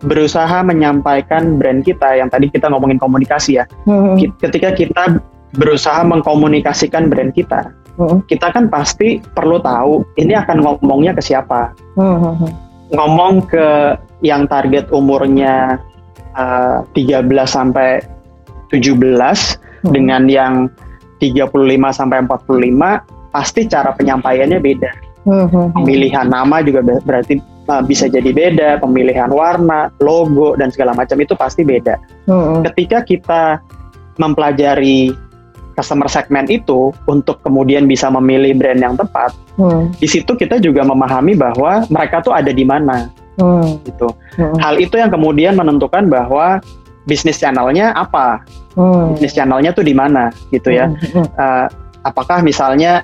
[0.05, 4.21] berusaha menyampaikan brand kita yang tadi kita ngomongin komunikasi ya hmm.
[4.43, 5.23] ketika kita
[5.57, 8.27] berusaha mengkomunikasikan brand kita hmm.
[8.29, 12.51] kita kan pasti perlu tahu ini akan ngomongnya ke siapa hmm.
[12.93, 15.81] ngomong ke yang target umurnya
[16.37, 18.05] uh, 13 sampai
[18.69, 19.93] 17 hmm.
[19.95, 20.55] dengan yang
[21.23, 21.55] 35
[21.95, 24.91] sampai 45 pasti cara penyampaiannya beda.
[25.27, 25.75] Mm-hmm.
[25.75, 31.35] Pemilihan nama juga berarti uh, bisa jadi beda, pemilihan warna, logo dan segala macam itu
[31.35, 31.99] pasti beda.
[32.31, 32.63] Mm-hmm.
[32.71, 33.43] Ketika kita
[34.23, 35.11] mempelajari
[35.75, 39.99] customer segment itu untuk kemudian bisa memilih brand yang tepat, mm.
[39.99, 43.11] di situ kita juga memahami bahwa mereka tuh ada di mana.
[43.83, 44.07] Gitu.
[44.63, 46.63] Hal itu yang kemudian menentukan bahwa
[47.11, 48.47] bisnis channelnya apa,
[49.19, 50.95] bisnis channelnya tuh di mana, gitu ya.
[51.35, 51.67] Uh,
[52.07, 53.03] apakah misalnya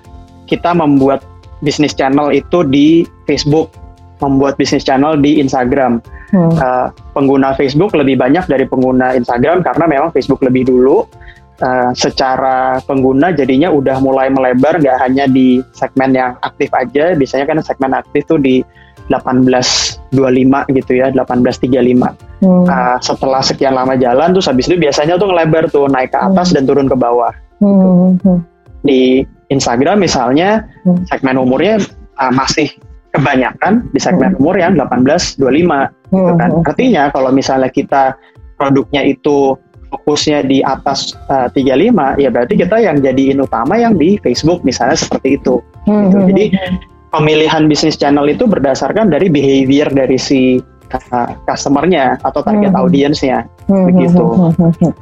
[0.51, 1.23] kita membuat
[1.63, 3.71] bisnis channel itu di Facebook,
[4.19, 6.03] membuat bisnis channel di Instagram.
[6.35, 6.51] Hmm.
[6.59, 11.07] Uh, pengguna Facebook lebih banyak dari pengguna Instagram karena memang Facebook lebih dulu.
[11.61, 17.53] Uh, secara pengguna jadinya udah mulai melebar nggak hanya di segmen yang aktif aja biasanya
[17.53, 18.65] kan segmen aktif tuh di
[19.13, 20.09] 1825
[20.81, 22.65] gitu ya 1835 hmm.
[22.65, 26.49] uh, setelah sekian lama jalan tuh habis itu biasanya tuh ngelebar tuh naik ke atas
[26.49, 26.55] hmm.
[26.57, 28.17] dan turun ke bawah hmm.
[28.25, 28.39] hmm.
[28.81, 31.07] di Instagram misalnya hmm.
[31.11, 31.83] segmen umurnya
[32.17, 32.71] uh, masih
[33.11, 34.41] kebanyakan di segmen hmm.
[34.41, 36.15] umur yang 18-25 hmm.
[36.15, 36.51] gitu kan.
[36.55, 36.63] Hmm.
[36.67, 38.15] Artinya kalau misalnya kita
[38.55, 39.59] produknya itu
[39.91, 44.95] fokusnya di atas uh, 35 ya berarti kita yang jadiin utama yang di Facebook misalnya
[44.95, 45.59] seperti itu.
[45.85, 46.19] Gitu.
[46.31, 46.45] Jadi
[47.11, 50.63] pemilihan bisnis channel itu berdasarkan dari behavior dari si
[51.47, 52.81] customernya atau target hmm.
[52.83, 53.39] audiensnya
[53.71, 53.85] hmm.
[53.91, 54.25] begitu.
[54.27, 54.53] Hmm.
[54.59, 54.93] Hmm.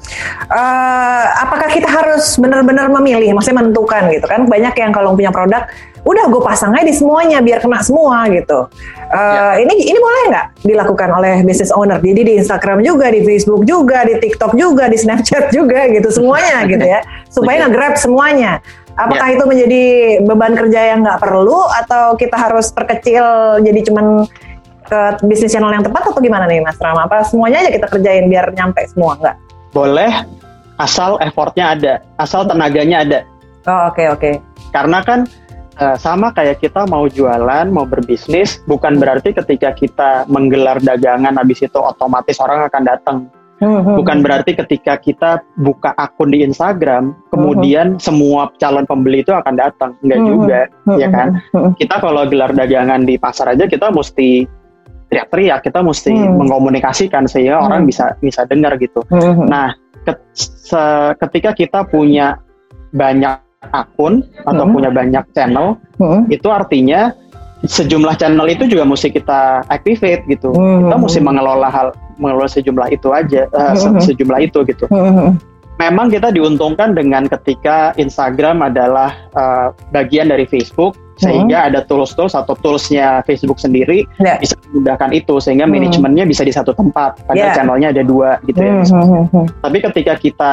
[0.53, 4.45] Uh, apakah kita harus benar-benar memilih, maksudnya menentukan gitu kan?
[4.45, 5.65] Banyak yang kalau punya produk,
[6.05, 8.69] udah gue pasang aja di semuanya biar kena semua gitu.
[9.09, 9.65] Uh, ya.
[9.65, 11.99] Ini ini boleh nggak dilakukan oleh business owner?
[12.01, 16.65] Jadi di Instagram juga, di Facebook juga, di TikTok juga, di Snapchat juga gitu semuanya
[16.69, 17.01] gitu ya,
[17.35, 18.61] supaya nge-grab semuanya.
[18.99, 19.35] Apakah ya.
[19.39, 19.83] itu menjadi
[20.27, 23.23] beban kerja yang nggak perlu atau kita harus perkecil
[23.63, 24.27] jadi cuman
[24.89, 27.05] ke bisnis channel yang tepat atau gimana nih Mas Rama?
[27.05, 29.37] Apa semuanya aja kita kerjain biar nyampe semua nggak?
[29.77, 30.13] Boleh,
[30.81, 33.21] asal effortnya ada, asal tenaganya ada.
[33.69, 34.21] Oh oke okay, oke.
[34.21, 34.35] Okay.
[34.73, 35.29] Karena kan
[35.77, 41.61] uh, sama kayak kita mau jualan, mau berbisnis, bukan berarti ketika kita menggelar dagangan habis
[41.61, 43.19] itu otomatis orang akan datang.
[43.59, 44.25] Hmm, hmm, bukan hmm.
[44.25, 49.99] berarti ketika kita buka akun di Instagram, kemudian semua calon pembeli itu akan datang.
[50.07, 50.61] Enggak juga,
[50.95, 51.29] ya kan?
[51.75, 54.47] Kita kalau gelar dagangan di pasar aja kita mesti
[55.09, 56.37] teriak-teriak kita mesti hmm.
[56.45, 57.67] mengkomunikasikan sehingga hmm.
[57.67, 59.49] orang bisa bisa dengar gitu hmm.
[59.49, 59.73] nah
[60.05, 60.83] ke, se,
[61.27, 62.41] ketika kita punya
[62.93, 63.41] banyak
[63.73, 64.73] akun atau hmm.
[64.73, 66.29] punya banyak channel hmm.
[66.31, 67.13] itu artinya
[67.67, 70.87] sejumlah channel itu juga mesti kita activate gitu hmm.
[70.87, 71.89] kita mesti mengelola hal
[72.21, 73.99] mengelola sejumlah itu aja uh, hmm.
[73.99, 75.35] sejumlah itu gitu hmm.
[75.83, 81.69] memang kita diuntungkan dengan ketika Instagram adalah uh, bagian dari Facebook sehingga hmm.
[81.75, 84.39] ada tools-tools atau toolsnya Facebook sendiri yeah.
[84.39, 85.75] bisa memudahkan itu sehingga hmm.
[85.75, 87.57] manajemennya bisa di satu tempat padahal yeah.
[87.59, 88.73] channelnya ada dua gitu ya.
[88.79, 88.87] hmm.
[88.87, 89.47] ya hmm.
[89.61, 90.53] tapi ketika kita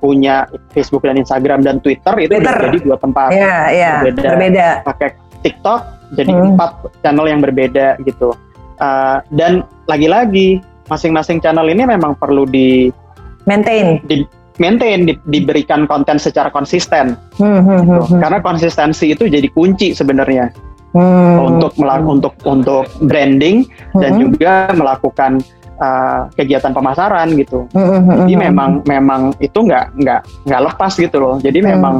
[0.00, 2.58] punya Facebook dan Instagram dan Twitter itu Twitter.
[2.66, 3.96] jadi dua tempat yeah, yeah.
[4.02, 4.28] berbeda.
[4.34, 5.08] berbeda pakai
[5.46, 5.80] TikTok
[6.18, 6.48] jadi hmm.
[6.56, 6.70] empat
[7.06, 8.34] channel yang berbeda gitu
[8.82, 10.58] uh, dan lagi-lagi
[10.90, 12.90] masing-masing channel ini memang perlu di
[13.46, 14.26] maintain di,
[14.58, 18.02] maintain di, diberikan konten secara konsisten hmm, hmm, gitu.
[18.10, 20.50] hmm, karena konsistensi itu jadi kunci sebenarnya
[20.96, 22.14] hmm, untuk melak hmm.
[22.18, 24.00] untuk untuk branding hmm.
[24.00, 25.32] dan juga melakukan
[25.78, 30.60] uh, kegiatan pemasaran gitu hmm, hmm, hmm jadi hmm, memang memang itu nggak nggak nggak
[30.72, 31.68] lepas gitu loh jadi hmm.
[31.76, 31.94] memang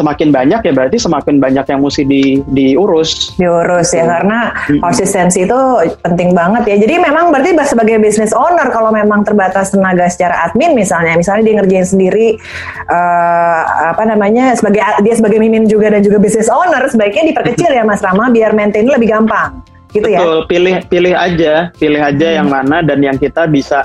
[0.00, 3.36] semakin banyak ya berarti semakin banyak yang mesti di, diurus.
[3.36, 5.60] Diurus ya karena konsistensi itu
[6.00, 6.76] penting banget ya.
[6.80, 11.54] Jadi memang berarti sebagai business owner kalau memang terbatas tenaga secara admin misalnya, misalnya dia
[11.60, 12.40] ngerjain sendiri
[12.88, 17.84] uh, apa namanya sebagai dia sebagai mimin juga dan juga business owner sebaiknya diperkecil ya
[17.84, 19.60] Mas Rama biar maintain lebih gampang.
[19.92, 20.22] Gitu ya?
[20.22, 20.46] Betul, ya.
[20.48, 22.36] pilih pilih aja, pilih aja hmm.
[22.40, 23.84] yang mana dan yang kita bisa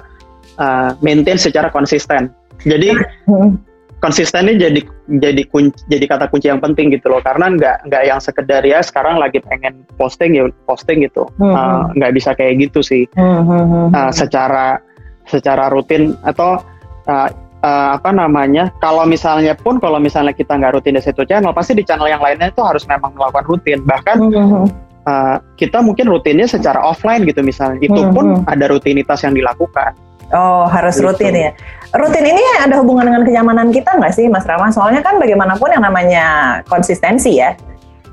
[0.55, 2.31] uh, maintain secara konsisten.
[2.63, 2.95] Jadi
[3.27, 3.74] hmm
[4.05, 4.81] konsisten ini jadi
[5.17, 7.25] jadi kunci, jadi kata kunci yang penting gitu loh.
[7.25, 11.25] Karena nggak nggak yang sekedar ya sekarang lagi pengen posting ya posting gitu.
[11.41, 11.57] Hmm.
[11.57, 13.09] uh, nggak bisa kayak gitu sih.
[13.17, 13.89] Hmm.
[13.89, 14.77] uh, secara
[15.25, 16.61] secara rutin atau
[17.09, 17.29] uh,
[17.65, 21.73] uh, apa namanya kalau misalnya pun kalau misalnya kita nggak rutin di satu channel pasti
[21.73, 23.81] di channel yang lainnya itu harus memang melakukan rutin.
[23.81, 24.65] Bahkan hmm.
[25.09, 27.81] uh, kita mungkin rutinnya secara offline gitu misalnya.
[27.81, 29.97] Itu pun ada rutinitas yang dilakukan
[30.33, 31.11] Oh, harus gitu.
[31.11, 31.51] rutin ya.
[31.95, 34.73] Rutin ini ada hubungan dengan kenyamanan kita nggak sih, Mas Rama?
[34.73, 36.25] Soalnya kan bagaimanapun yang namanya
[36.65, 37.53] konsistensi ya.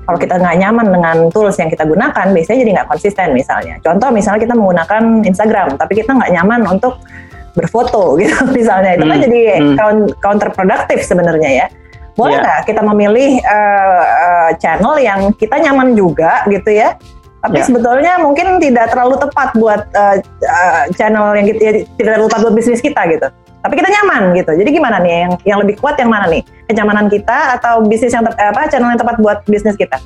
[0.03, 3.79] Kalau kita nggak nyaman dengan tools yang kita gunakan, biasanya jadi nggak konsisten misalnya.
[3.79, 6.99] Contoh misalnya kita menggunakan Instagram, tapi kita nggak nyaman untuk
[7.55, 8.99] berfoto gitu misalnya.
[8.99, 9.25] Itu kan hmm.
[9.25, 10.19] jadi hmm.
[10.19, 11.65] counterproductive sebenarnya ya.
[12.13, 12.43] Boleh iya.
[12.45, 12.67] nggak yeah.
[12.69, 16.93] kita memilih uh, uh, channel yang kita nyaman juga gitu ya,
[17.43, 17.67] tapi ya.
[17.67, 20.15] sebetulnya mungkin tidak terlalu tepat buat uh,
[20.47, 23.27] uh, channel yang kita ya, tidak terlalu tepat buat bisnis kita gitu.
[23.63, 24.51] Tapi kita nyaman gitu.
[24.55, 26.39] Jadi gimana nih yang yang lebih kuat yang mana nih?
[26.71, 29.99] Kenyamanan kita atau bisnis yang apa channel yang tepat buat bisnis kita?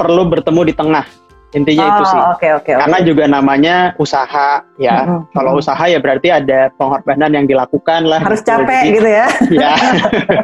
[0.00, 1.04] Perlu bertemu di tengah
[1.52, 2.20] intinya oh, itu sih.
[2.36, 3.08] Okay, okay, Karena okay.
[3.08, 4.96] juga namanya usaha ya.
[5.04, 5.20] Mm-hmm.
[5.36, 8.20] Kalau usaha ya berarti ada pengorbanan yang dilakukan lah.
[8.24, 8.50] Harus gitu.
[8.56, 9.26] capek Jadi, gitu ya.
[9.52, 9.72] Ya.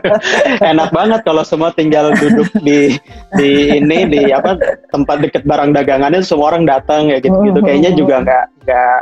[0.72, 3.00] Enak banget kalau semua tinggal duduk di
[3.40, 4.60] di ini di apa
[4.92, 7.58] tempat deket barang dagangannya semua orang datang ya gitu gitu.
[7.64, 8.98] Kayaknya juga nggak nggak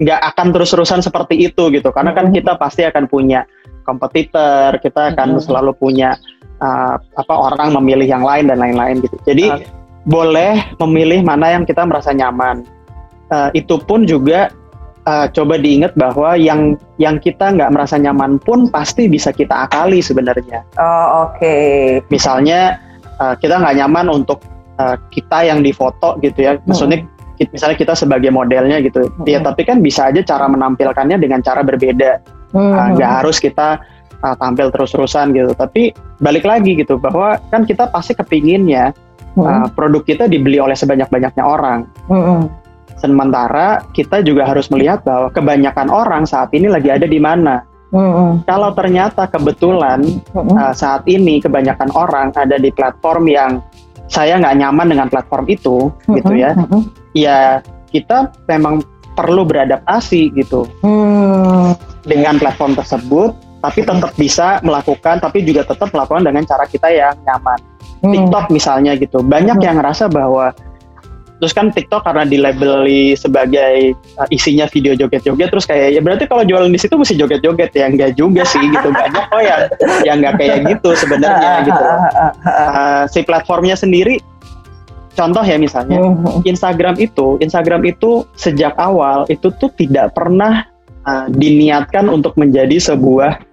[0.00, 1.90] nggak akan terus-terusan seperti itu gitu.
[1.90, 3.42] Karena kan kita pasti akan punya
[3.82, 6.14] kompetitor, kita akan selalu punya
[6.62, 9.18] uh, apa orang memilih yang lain dan lain-lain gitu.
[9.26, 12.64] Jadi okay boleh memilih mana yang kita merasa nyaman.
[13.30, 14.50] Uh, itu pun juga
[15.06, 20.02] uh, coba diingat bahwa yang yang kita nggak merasa nyaman pun pasti bisa kita akali
[20.02, 20.66] sebenarnya.
[20.80, 21.38] Oh oke.
[21.38, 22.02] Okay.
[22.10, 22.80] Misalnya
[23.22, 24.42] uh, kita nggak nyaman untuk
[24.80, 26.58] uh, kita yang difoto gitu ya.
[26.66, 27.52] Maksudnya hmm.
[27.54, 29.06] misalnya kita sebagai modelnya gitu.
[29.06, 29.26] Hmm.
[29.28, 32.20] Ya tapi kan bisa aja cara menampilkannya dengan cara berbeda.
[32.50, 33.14] Nggak hmm.
[33.14, 33.78] uh, harus kita
[34.24, 35.52] uh, tampil terus-terusan gitu.
[35.54, 38.92] Tapi balik lagi gitu bahwa kan kita pasti kepinginnya
[39.36, 39.42] hmm.
[39.42, 41.86] uh, produk kita dibeli oleh sebanyak-banyaknya orang.
[42.06, 42.48] Hmm.
[43.00, 47.64] Sementara kita juga harus melihat bahwa kebanyakan orang saat ini lagi ada di mana.
[47.90, 48.44] Hmm.
[48.46, 50.54] Kalau ternyata kebetulan hmm.
[50.54, 53.64] uh, saat ini kebanyakan orang ada di platform yang
[54.10, 56.14] saya nggak nyaman dengan platform itu mm-hmm.
[56.18, 56.82] gitu ya mm-hmm.
[57.14, 57.38] ya
[57.94, 58.82] kita memang
[59.14, 61.78] perlu beradaptasi gitu mm.
[62.04, 67.14] dengan platform tersebut tapi tetap bisa melakukan tapi juga tetap melakukan dengan cara kita yang
[67.24, 67.60] nyaman
[68.00, 68.12] mm.
[68.12, 69.64] TikTok misalnya gitu banyak mm.
[69.64, 70.56] yang ngerasa bahwa
[71.40, 76.44] terus kan TikTok karena dilabeli sebagai uh, isinya video joget-joget terus kayak ya berarti kalau
[76.44, 79.60] jualan di situ mesti joget-joget ya enggak juga sih gitu banyak kok yang
[80.04, 81.84] yang nggak kayak gitu sebenarnya gitu
[82.44, 84.20] uh, si platformnya sendiri
[85.16, 86.44] contoh ya misalnya mm-hmm.
[86.44, 90.68] Instagram itu Instagram itu sejak awal itu tuh tidak pernah
[91.08, 93.49] uh, diniatkan untuk menjadi sebuah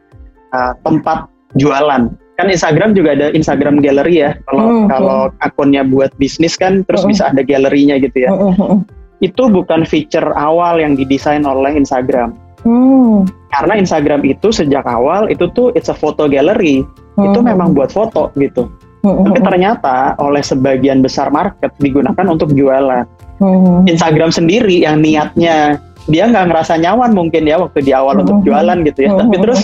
[0.53, 4.31] uh, tempat jualan kan Instagram juga ada Instagram Gallery ya.
[4.45, 4.87] Kalau mm -hmm.
[4.93, 7.11] kalau akunnya buat bisnis kan terus mm -hmm.
[7.17, 8.31] bisa ada galerinya gitu ya.
[8.31, 8.77] Mm -hmm.
[9.25, 12.37] Itu bukan feature awal yang didesain oleh Instagram.
[12.61, 13.25] Mm.
[13.49, 16.85] Karena Instagram itu sejak awal itu tuh it's a photo gallery.
[17.17, 17.33] Mm.
[17.33, 18.69] Itu memang buat foto gitu.
[19.01, 19.25] Mm -hmm.
[19.33, 23.09] Tapi ternyata oleh sebagian besar market digunakan untuk jualan.
[23.41, 23.77] Mm -hmm.
[23.89, 28.25] Instagram sendiri yang niatnya dia nggak ngerasa nyaman mungkin ya waktu di awal mm -hmm.
[28.29, 29.09] untuk jualan gitu ya.
[29.09, 29.21] Mm -hmm.
[29.25, 29.61] Tapi terus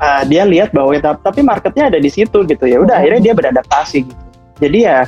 [0.00, 2.64] uh, dia lihat bahwa ya, tapi marketnya ada di situ gitu.
[2.66, 4.24] Ya udah akhirnya dia beradaptasi gitu.
[4.60, 5.04] Jadi ya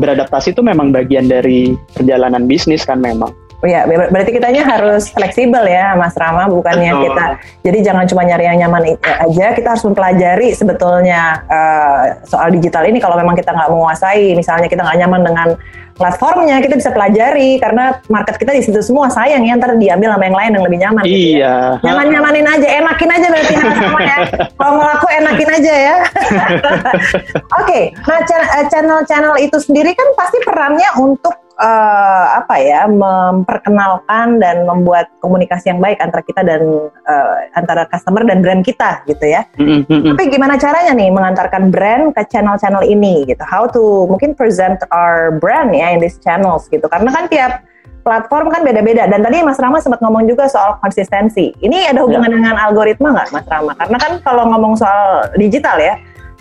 [0.00, 3.28] beradaptasi itu memang bagian dari perjalanan bisnis kan memang
[3.62, 7.04] Ya, berarti kitanya harus fleksibel ya, Mas Rama, bukannya Betul.
[7.06, 7.26] kita.
[7.62, 12.98] Jadi jangan cuma nyari yang nyaman aja, kita harus mempelajari sebetulnya uh, soal digital ini.
[12.98, 15.48] Kalau memang kita nggak menguasai, misalnya kita nggak nyaman dengan
[15.94, 19.06] platformnya, kita bisa pelajari karena market kita di situ semua.
[19.12, 21.04] Sayang ya, ntar diambil sama yang lain yang lebih nyaman.
[21.06, 21.14] Iya.
[21.14, 21.54] Gitu ya.
[21.86, 24.16] Nyaman nyamanin aja, enakin aja berarti sama ya.
[24.58, 25.96] Kalau mau laku enakin aja ya.
[27.62, 34.42] Oke, okay, nah eh, channel-channel itu sendiri kan pasti perannya untuk uh, apa ya memperkenalkan
[34.42, 39.22] dan membuat komunikasi yang baik antara kita dan uh, antara customer dan brand kita gitu
[39.30, 39.46] ya.
[39.56, 40.12] Mm-hmm.
[40.12, 43.40] Tapi gimana caranya nih mengantarkan brand ke channel-channel ini gitu?
[43.46, 46.84] How to mungkin present our brand ya in these channels gitu?
[46.90, 47.62] Karena kan tiap
[48.02, 51.54] platform kan beda-beda dan tadi Mas Rama sempat ngomong juga soal konsistensi.
[51.62, 52.38] Ini ada hubungan yeah.
[52.42, 53.72] dengan algoritma nggak Mas Rama?
[53.78, 55.94] Karena kan kalau ngomong soal digital ya,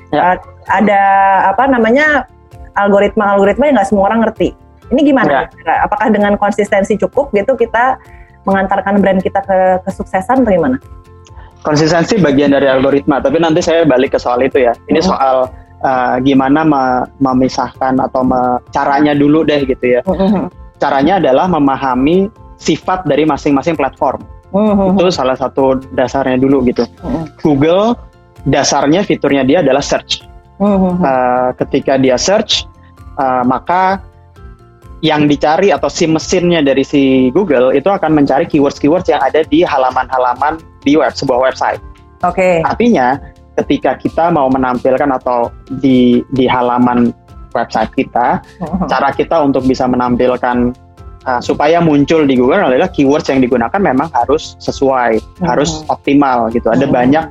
[0.09, 0.33] yeah.
[0.33, 0.37] uh,
[0.73, 1.01] ada
[1.53, 2.25] apa namanya
[2.73, 4.57] algoritma-algoritma yang nggak semua orang ngerti.
[4.91, 5.47] Ini gimana?
[5.47, 5.87] Ya.
[5.87, 7.95] Apakah dengan konsistensi cukup gitu kita
[8.43, 10.77] mengantarkan brand kita ke kesuksesan atau gimana?
[11.61, 14.73] Konsistensi bagian dari algoritma, tapi nanti saya balik ke soal itu ya.
[14.89, 15.07] Ini hmm.
[15.07, 15.45] soal
[15.85, 16.65] uh, gimana
[17.21, 20.01] memisahkan atau me caranya dulu deh gitu ya.
[20.03, 20.49] Hmm.
[20.81, 24.25] Caranya adalah memahami sifat dari masing-masing platform.
[24.51, 24.97] Hmm.
[24.97, 26.83] Itu salah satu dasarnya dulu gitu.
[27.05, 27.29] Hmm.
[27.45, 27.93] Google
[28.49, 30.25] dasarnya fiturnya dia adalah search.
[30.61, 32.69] Uh, ketika dia search,
[33.17, 34.01] uh, maka
[35.01, 39.65] yang dicari atau si mesinnya dari si Google itu akan mencari keywords-keywords yang ada di
[39.65, 41.81] halaman-halaman di web sebuah website.
[42.21, 42.37] Oke.
[42.37, 42.55] Okay.
[42.61, 43.17] Artinya
[43.57, 45.49] ketika kita mau menampilkan atau
[45.81, 47.09] di di halaman
[47.51, 48.87] website kita, uh-huh.
[48.87, 50.71] cara kita untuk bisa menampilkan
[51.25, 55.49] uh, supaya muncul di Google adalah keywords yang digunakan memang harus sesuai, uh-huh.
[55.49, 56.69] harus optimal gitu.
[56.69, 56.93] Ada uh-huh.
[56.93, 57.25] banyak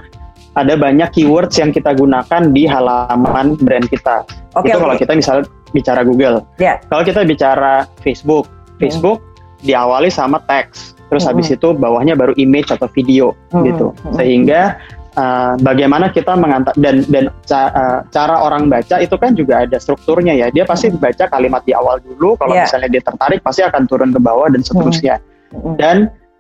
[0.59, 4.27] ada banyak keywords yang kita gunakan di halaman brand kita.
[4.59, 4.83] Okay, itu okay.
[4.83, 6.45] kalau kita misalnya bicara Google.
[6.59, 6.83] Yeah.
[6.91, 8.47] Kalau kita bicara Facebook,
[8.79, 9.67] Facebook hmm.
[9.67, 11.31] diawali sama teks, terus hmm.
[11.35, 13.65] habis itu bawahnya baru image atau video hmm.
[13.67, 13.87] gitu.
[13.91, 14.15] Hmm.
[14.19, 14.79] Sehingga
[15.17, 19.77] uh, bagaimana kita mengantar dan dan ca, uh, cara orang baca itu kan juga ada
[19.79, 20.47] strukturnya ya.
[20.51, 20.99] Dia pasti hmm.
[20.99, 22.37] baca kalimat di awal dulu.
[22.39, 22.67] Kalau yeah.
[22.67, 25.17] misalnya dia tertarik, pasti akan turun ke bawah dan seterusnya.
[25.55, 25.75] Hmm.
[25.79, 25.97] Dan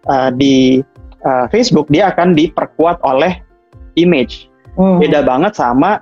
[0.06, 0.82] uh, di
[1.26, 3.42] uh, Facebook dia akan diperkuat oleh
[3.98, 4.48] image.
[4.78, 5.02] Hmm.
[5.02, 6.00] Beda banget sama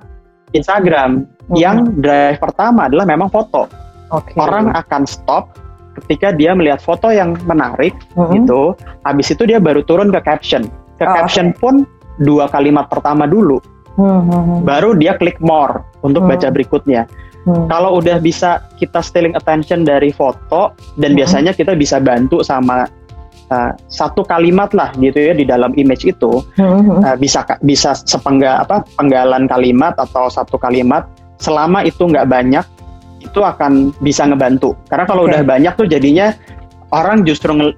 [0.53, 1.57] Instagram hmm.
[1.57, 3.69] yang drive pertama adalah memang foto.
[4.09, 4.37] Okay.
[4.41, 5.53] Orang akan stop
[6.01, 8.33] ketika dia melihat foto yang menarik hmm.
[8.37, 8.73] gitu.
[9.05, 10.65] Habis itu dia baru turun ke caption.
[10.97, 11.61] Ke oh, caption okay.
[11.61, 11.75] pun
[12.23, 13.61] dua kalimat pertama dulu.
[13.99, 14.25] Hmm.
[14.25, 14.59] hmm, hmm.
[14.65, 16.31] Baru dia klik more untuk hmm.
[16.33, 17.03] baca berikutnya.
[17.45, 17.67] Hmm.
[17.69, 21.19] Kalau udah bisa kita stealing attention dari foto dan hmm.
[21.19, 22.87] biasanya kita bisa bantu sama
[23.53, 27.05] uh, satu kalimat lah gitu ya di dalam image itu mm-hmm.
[27.05, 31.09] uh, bisa bisa sepenggal apa penggalan kalimat atau satu kalimat
[31.39, 32.65] selama itu nggak banyak
[33.19, 35.35] itu akan bisa ngebantu karena kalau okay.
[35.35, 36.35] udah banyak tuh jadinya
[36.95, 37.75] orang justru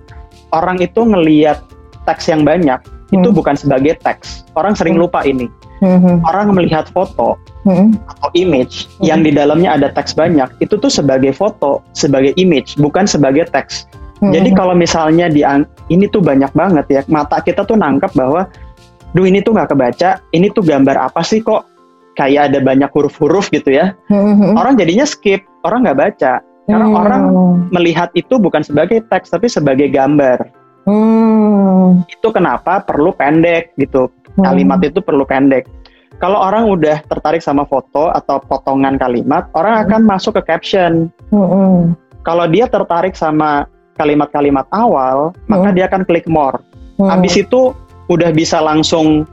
[0.53, 1.65] orang itu ngeliat
[2.05, 2.81] teks yang banyak
[3.13, 3.17] mm.
[3.21, 5.03] itu bukan sebagai teks orang sering mm.
[5.07, 5.49] lupa ini
[5.81, 6.25] mm-hmm.
[6.29, 7.97] orang melihat foto mm-hmm.
[8.17, 9.05] atau image mm-hmm.
[9.09, 13.89] yang di dalamnya ada teks banyak itu tuh sebagai foto sebagai image bukan sebagai teks
[14.21, 14.37] Hmm.
[14.37, 15.41] Jadi kalau misalnya di
[15.89, 18.47] ini tuh banyak banget ya mata kita tuh nangkep bahwa,
[19.17, 21.65] duh ini tuh nggak kebaca, ini tuh gambar apa sih kok
[22.21, 23.97] kayak ada banyak huruf-huruf gitu ya.
[24.13, 24.53] Hmm.
[24.53, 26.33] Orang jadinya skip, orang nggak baca
[26.71, 27.01] karena hmm.
[27.01, 27.23] orang
[27.73, 30.45] melihat itu bukan sebagai teks tapi sebagai gambar.
[30.85, 32.05] Hmm.
[32.07, 34.13] Itu kenapa perlu pendek gitu.
[34.37, 34.45] Hmm.
[34.45, 35.67] Kalimat itu perlu pendek.
[36.21, 41.09] kalau orang udah tertarik sama foto atau potongan kalimat, orang akan masuk ke caption.
[41.33, 41.97] Hmm.
[42.29, 43.65] Kalau dia tertarik sama
[43.97, 46.61] kalimat-kalimat awal, maka dia akan klik more.
[47.01, 47.73] Habis itu
[48.13, 49.25] udah bisa langsung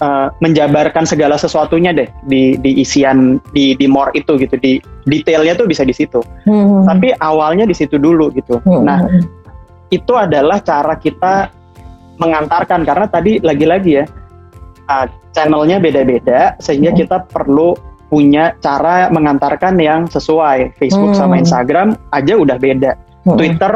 [0.00, 5.56] uh, menjabarkan segala sesuatunya deh di di isian di di more itu gitu di detailnya
[5.56, 6.20] tuh bisa di situ.
[6.44, 6.84] Hmm.
[6.84, 8.60] Tapi awalnya di situ dulu gitu.
[8.64, 8.84] Hmm.
[8.84, 9.00] Nah,
[9.92, 11.52] itu adalah cara kita
[12.16, 14.04] mengantarkan karena tadi lagi-lagi ya
[14.88, 15.06] uh,
[15.36, 16.98] channelnya beda-beda sehingga hmm.
[17.04, 20.78] kita perlu punya cara mengantarkan yang sesuai.
[20.78, 21.20] Facebook hmm.
[21.20, 22.94] sama Instagram aja udah beda.
[23.26, 23.36] Hmm.
[23.36, 23.72] Twitter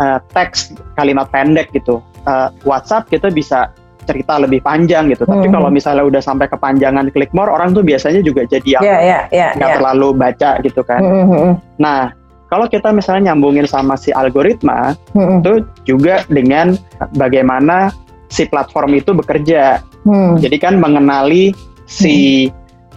[0.00, 2.00] uh, teks kalimat pendek gitu.
[2.26, 3.72] Uh, WhatsApp kita bisa
[4.08, 5.28] cerita lebih panjang gitu.
[5.28, 5.54] Tapi hmm.
[5.60, 9.22] kalau misalnya udah sampai kepanjangan klik more, orang tuh biasanya juga jadi yang yeah, yeah,
[9.28, 9.76] yeah, nggak yeah.
[9.76, 11.00] terlalu baca gitu kan.
[11.04, 11.12] Hmm.
[11.12, 11.52] hmm, hmm.
[11.76, 12.00] Nah,
[12.48, 15.44] kalau kita misalnya nyambungin sama si algoritma, hmm.
[15.44, 15.52] itu
[15.84, 16.80] juga dengan
[17.12, 17.92] bagaimana
[18.32, 19.84] si platform itu bekerja.
[20.08, 20.40] Hmm.
[20.40, 21.52] Jadi kan mengenali
[21.84, 22.52] si hmm.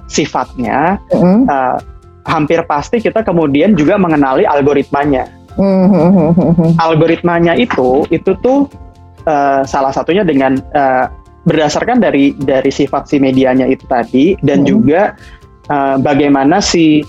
[0.08, 1.52] sifatnya, hmm.
[1.52, 1.78] uh,
[2.24, 5.28] hampir pasti kita kemudian juga mengenali algoritmanya.
[5.60, 6.80] Hmm.
[6.80, 8.72] Algoritmanya itu itu tuh
[9.26, 11.10] uh, salah satunya dengan uh,
[11.46, 14.68] berdasarkan dari dari sifat si medianya itu tadi dan hmm.
[14.70, 15.02] juga
[15.74, 17.02] uh, bagaimana si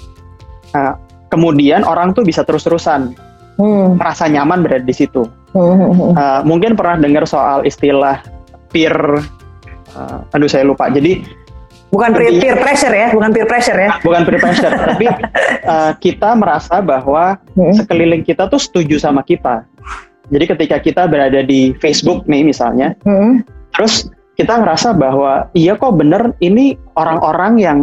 [0.73, 0.95] uh,
[1.29, 3.13] kemudian orang tuh bisa terus-terusan
[3.61, 4.01] hmm.
[4.01, 5.29] merasa nyaman berada di situ.
[5.53, 6.17] Hmm.
[6.17, 8.25] Uh, mungkin pernah dengar soal istilah
[8.73, 8.97] peer
[9.97, 10.89] uh, aduh saya lupa.
[10.89, 11.21] Jadi
[11.93, 13.91] bukan peer, peer pressure ya, bukan peer pressure ya.
[14.01, 15.07] Bukan peer pressure, tapi
[15.69, 17.77] uh, kita merasa bahwa hmm.
[17.77, 19.69] sekeliling kita tuh setuju sama kita.
[20.31, 23.43] Jadi ketika kita berada di Facebook nih misalnya, hmm.
[23.75, 27.79] terus kita ngerasa bahwa iya kok bener ini orang-orang yang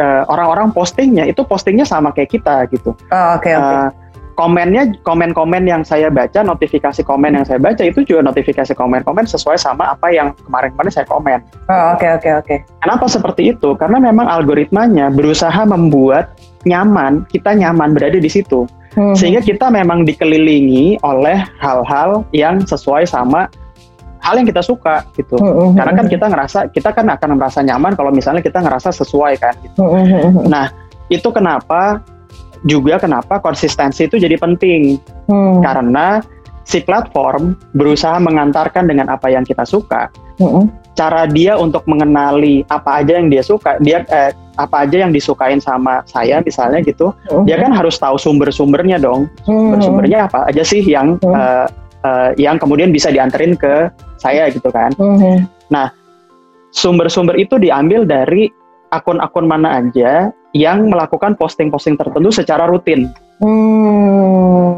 [0.00, 2.94] uh, orang-orang postingnya itu postingnya sama kayak kita gitu.
[3.12, 3.66] Oh, oke okay, oke.
[3.66, 3.76] Okay.
[3.76, 3.90] Uh,
[4.36, 9.56] komennya komen-komen yang saya baca notifikasi komen yang saya baca itu juga notifikasi komen-komen sesuai
[9.56, 11.40] sama apa yang kemarin-kemarin saya komen.
[11.72, 12.44] Oh oke okay, oke okay, oke.
[12.44, 12.58] Okay.
[12.84, 13.72] Kenapa seperti itu?
[13.80, 16.36] Karena memang algoritmanya berusaha membuat
[16.68, 19.14] nyaman kita nyaman berada di situ hmm.
[19.14, 23.46] sehingga kita memang dikelilingi oleh hal-hal yang sesuai sama
[24.26, 25.38] hal yang kita suka gitu.
[25.38, 25.78] Hmm.
[25.78, 29.54] Karena kan kita ngerasa kita kan akan merasa nyaman kalau misalnya kita ngerasa sesuai kan.
[29.62, 29.78] Gitu.
[29.78, 30.50] Hmm.
[30.50, 30.74] Nah
[31.06, 32.02] itu kenapa
[32.66, 34.98] juga kenapa konsistensi itu jadi penting
[35.30, 35.62] hmm.
[35.62, 36.18] karena
[36.66, 40.10] si platform berusaha mengantarkan dengan apa yang kita suka.
[40.42, 40.66] Hmm.
[40.96, 45.60] Cara dia untuk mengenali apa aja yang dia suka, dia eh, apa aja yang disukain
[45.60, 47.44] sama saya misalnya gitu, hmm.
[47.44, 49.28] dia kan harus tahu sumber-sumbernya dong.
[49.44, 49.76] Hmm.
[49.76, 51.32] Sumber-sumbernya apa aja sih yang hmm.
[51.32, 51.66] uh,
[52.04, 54.92] uh, yang kemudian bisa dianterin ke saya gitu kan.
[54.96, 55.44] Hmm.
[55.68, 55.92] Nah,
[56.72, 58.48] sumber-sumber itu diambil dari
[58.94, 63.12] akun-akun mana aja yang melakukan posting-posting tertentu secara rutin.
[63.44, 64.72] Hmm.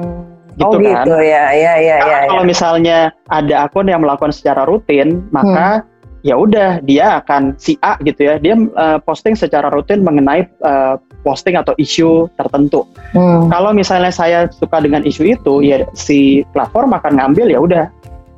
[0.58, 1.06] Gitu oh kan.
[1.06, 2.18] gitu ya, ya, ya, ya, ya.
[2.26, 5.97] Kalau misalnya ada akun yang melakukan secara rutin, maka hmm.
[6.26, 10.98] Ya udah dia akan si A gitu ya, dia uh, posting secara rutin mengenai uh,
[11.22, 12.86] posting atau isu tertentu.
[13.14, 13.50] Hmm.
[13.50, 17.84] Kalau misalnya saya suka dengan isu itu, ya si platform akan ngambil ya udah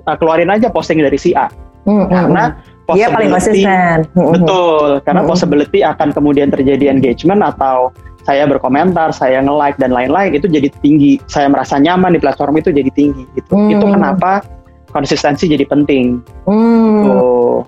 [0.09, 1.49] uh, keluarin aja posting dari si A.
[1.89, 4.03] Hmm, hmm Karena hmm Iya paling konsisten.
[4.15, 7.95] Betul, karena possibility akan kemudian terjadi engagement atau
[8.27, 11.23] saya berkomentar, saya nge-like dan lain-lain itu jadi tinggi.
[11.31, 13.53] Saya merasa nyaman di platform itu jadi tinggi gitu.
[13.55, 13.73] Hmm.
[13.73, 14.45] Itu kenapa
[14.91, 16.21] konsistensi jadi penting.
[16.45, 17.03] Hmm.
[17.07, 17.59] Tuh.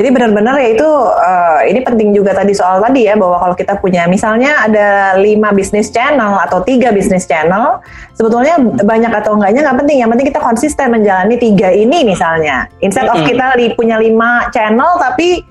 [0.00, 3.76] Jadi benar-benar ya itu uh, ini penting juga tadi soal tadi ya bahwa kalau kita
[3.84, 7.84] punya misalnya ada lima bisnis channel atau tiga bisnis channel,
[8.16, 10.00] sebetulnya banyak atau enggaknya nggak penting.
[10.00, 12.64] Yang penting kita konsisten menjalani tiga ini misalnya.
[12.80, 15.44] Instead of kita li, punya lima channel tapi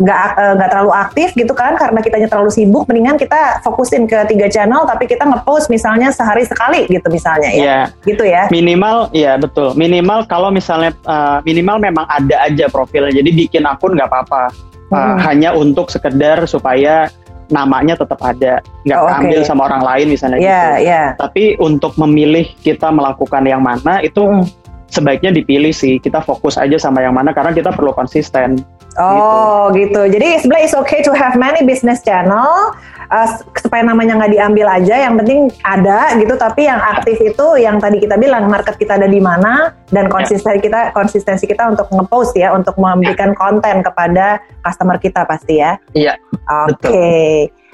[0.00, 4.24] nggak eh, nggak terlalu aktif gitu kan karena kitanya terlalu sibuk mendingan kita fokusin ke
[4.24, 7.84] tiga channel tapi kita ngepost misalnya sehari sekali gitu misalnya ya yeah.
[8.08, 13.30] gitu ya minimal ya betul minimal kalau misalnya uh, minimal memang ada aja profilnya jadi
[13.36, 14.48] bikin akun nggak apa-apa
[14.88, 15.16] uh, hmm.
[15.28, 17.12] hanya untuk sekedar supaya
[17.52, 19.44] namanya tetap ada nggak oh, okay.
[19.44, 21.08] sama orang lain misalnya yeah, gitu yeah.
[21.20, 24.61] tapi untuk memilih kita melakukan yang mana itu hmm.
[24.92, 28.60] Sebaiknya dipilih sih kita fokus aja sama yang mana karena kita perlu konsisten
[29.00, 30.04] Oh gitu.
[30.04, 30.18] gitu.
[30.18, 32.76] Jadi sebenarnya it's okay to have many business channel
[33.08, 35.08] uh, supaya namanya nggak diambil aja.
[35.08, 36.34] Yang penting ada gitu.
[36.36, 40.12] Tapi yang aktif itu yang tadi kita bilang market kita ada di mana dan ya.
[40.12, 45.80] konsistensi kita konsistensi kita untuk ngepost ya untuk memberikan konten kepada customer kita pasti ya.
[45.96, 46.20] Iya.
[46.68, 46.84] Oke.
[46.84, 47.32] Okay.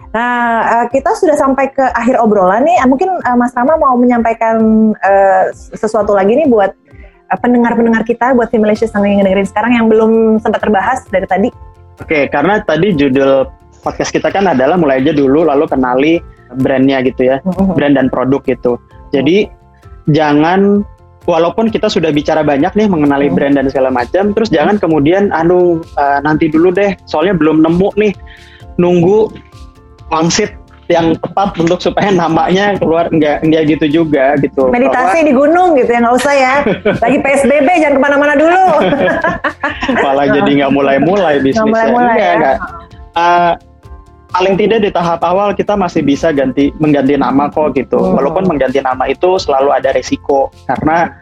[0.09, 2.80] Nah, uh, kita sudah sampai ke akhir obrolan nih.
[2.88, 4.57] Mungkin uh, Mas Rama mau menyampaikan
[4.97, 6.72] uh, sesuatu lagi nih buat
[7.37, 11.49] pendengar-pendengar kita buat Simulations yang dengerin sekarang yang belum sempat terbahas dari tadi?
[12.01, 13.45] Oke, karena tadi judul
[13.85, 16.14] podcast kita kan adalah mulai aja dulu lalu kenali
[16.57, 17.76] brandnya gitu ya, mm-hmm.
[17.76, 18.81] brand dan produk gitu.
[19.12, 20.12] Jadi mm-hmm.
[20.16, 20.61] jangan
[21.29, 23.37] walaupun kita sudah bicara banyak nih mengenali hmm.
[23.37, 27.89] brand dan segala macam, terus jangan kemudian anu uh, nanti dulu deh, soalnya belum nemu
[28.01, 28.16] nih,
[28.81, 29.29] nunggu
[30.09, 30.57] wangsit
[30.89, 34.72] yang tepat untuk supaya namanya keluar enggak enggak gitu juga gitu.
[34.72, 36.55] Meditasi Bahwa, di gunung gitu ya nggak usah ya.
[36.99, 38.66] Lagi PSBB jangan ke mana-mana dulu.
[40.05, 41.68] Malah jadi nggak mulai-mulai bisnisnya.
[41.68, 42.32] Mulai-mulai ya.
[42.34, 42.57] Enggak.
[43.12, 43.53] Uh,
[44.32, 48.01] paling tidak di tahap awal kita masih bisa ganti mengganti nama kok gitu.
[48.01, 48.16] Hmm.
[48.16, 51.12] Walaupun mengganti nama itu selalu ada resiko karena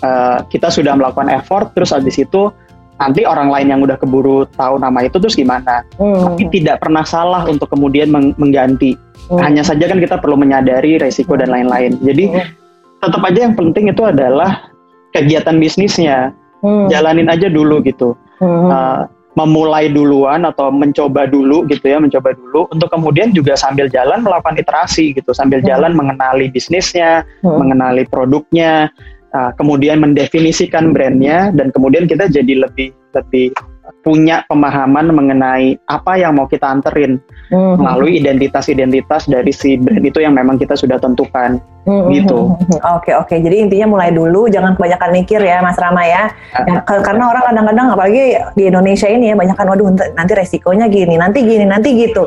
[0.00, 2.48] uh, kita sudah melakukan effort terus habis itu
[3.00, 5.86] nanti orang lain yang udah keburu tahu nama itu terus gimana.
[5.96, 6.32] Hmm.
[6.32, 8.98] Tapi tidak pernah salah untuk kemudian meng mengganti.
[9.30, 9.40] Hmm.
[9.40, 11.96] Hanya saja kan kita perlu menyadari resiko dan lain-lain.
[12.02, 12.48] Jadi hmm.
[13.02, 14.70] tetap aja yang penting itu adalah
[15.16, 16.32] kegiatan bisnisnya.
[16.62, 16.86] Hmm.
[16.86, 18.14] Jalanin aja dulu gitu.
[18.38, 18.70] Hmm.
[18.70, 19.00] Uh,
[19.32, 24.60] memulai duluan atau mencoba dulu gitu ya, mencoba dulu untuk kemudian juga sambil jalan melakukan
[24.60, 25.68] iterasi gitu, sambil hmm.
[25.72, 27.48] jalan mengenali bisnisnya, hmm.
[27.48, 28.92] mengenali produknya,
[29.34, 33.52] uh, kemudian mendefinisikan brandnya dan kemudian kita jadi lebih lebih
[34.02, 37.78] punya pemahaman mengenai apa yang mau kita anterin mm-hmm.
[37.78, 42.10] melalui identitas-identitas dari si brand itu yang memang kita sudah tentukan mm-hmm.
[42.14, 42.54] gitu.
[42.54, 43.38] Oke okay, oke, okay.
[43.42, 46.30] jadi intinya mulai dulu, jangan kebanyakan mikir ya Mas Rama ya.
[46.66, 48.22] ya karena orang kadang-kadang apalagi
[48.58, 52.26] di Indonesia ini ya banyak kan waduh nanti resikonya gini, nanti gini, nanti gitu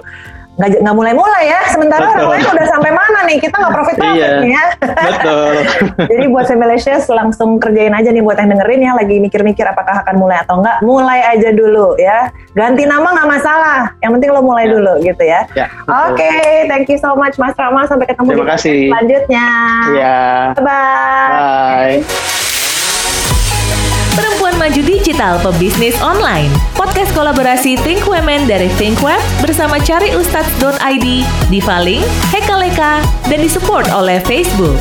[0.55, 1.61] nggak nggak mulai-mulai ya.
[1.71, 2.17] Sementara betul.
[2.19, 3.37] orang lain udah sampai mana nih?
[3.39, 4.63] Kita nggak profit profit iya, ya.
[4.81, 5.53] Betul.
[6.11, 8.91] Jadi buat Femalicious langsung kerjain aja nih buat yang dengerin ya.
[8.95, 12.29] Lagi mikir-mikir apakah akan mulai atau enggak mulai aja dulu ya.
[12.55, 13.79] Ganti nama nggak masalah.
[14.03, 14.71] Yang penting lo mulai ya.
[14.75, 17.87] dulu gitu ya, ya oke okay, thank you so much Mas Rama.
[17.87, 18.79] Sampai ketemu Terima di kasih.
[18.91, 19.47] selanjutnya.
[19.95, 20.19] Ya
[20.57, 22.44] bye bye, bye.
[24.15, 31.07] Perempuan Maju Digital Pebisnis Online Podcast kolaborasi Think Women dari Think Web bersama cariustadz.id,
[31.51, 34.79] Divaling, Hekaleka, dan disupport oleh Facebook.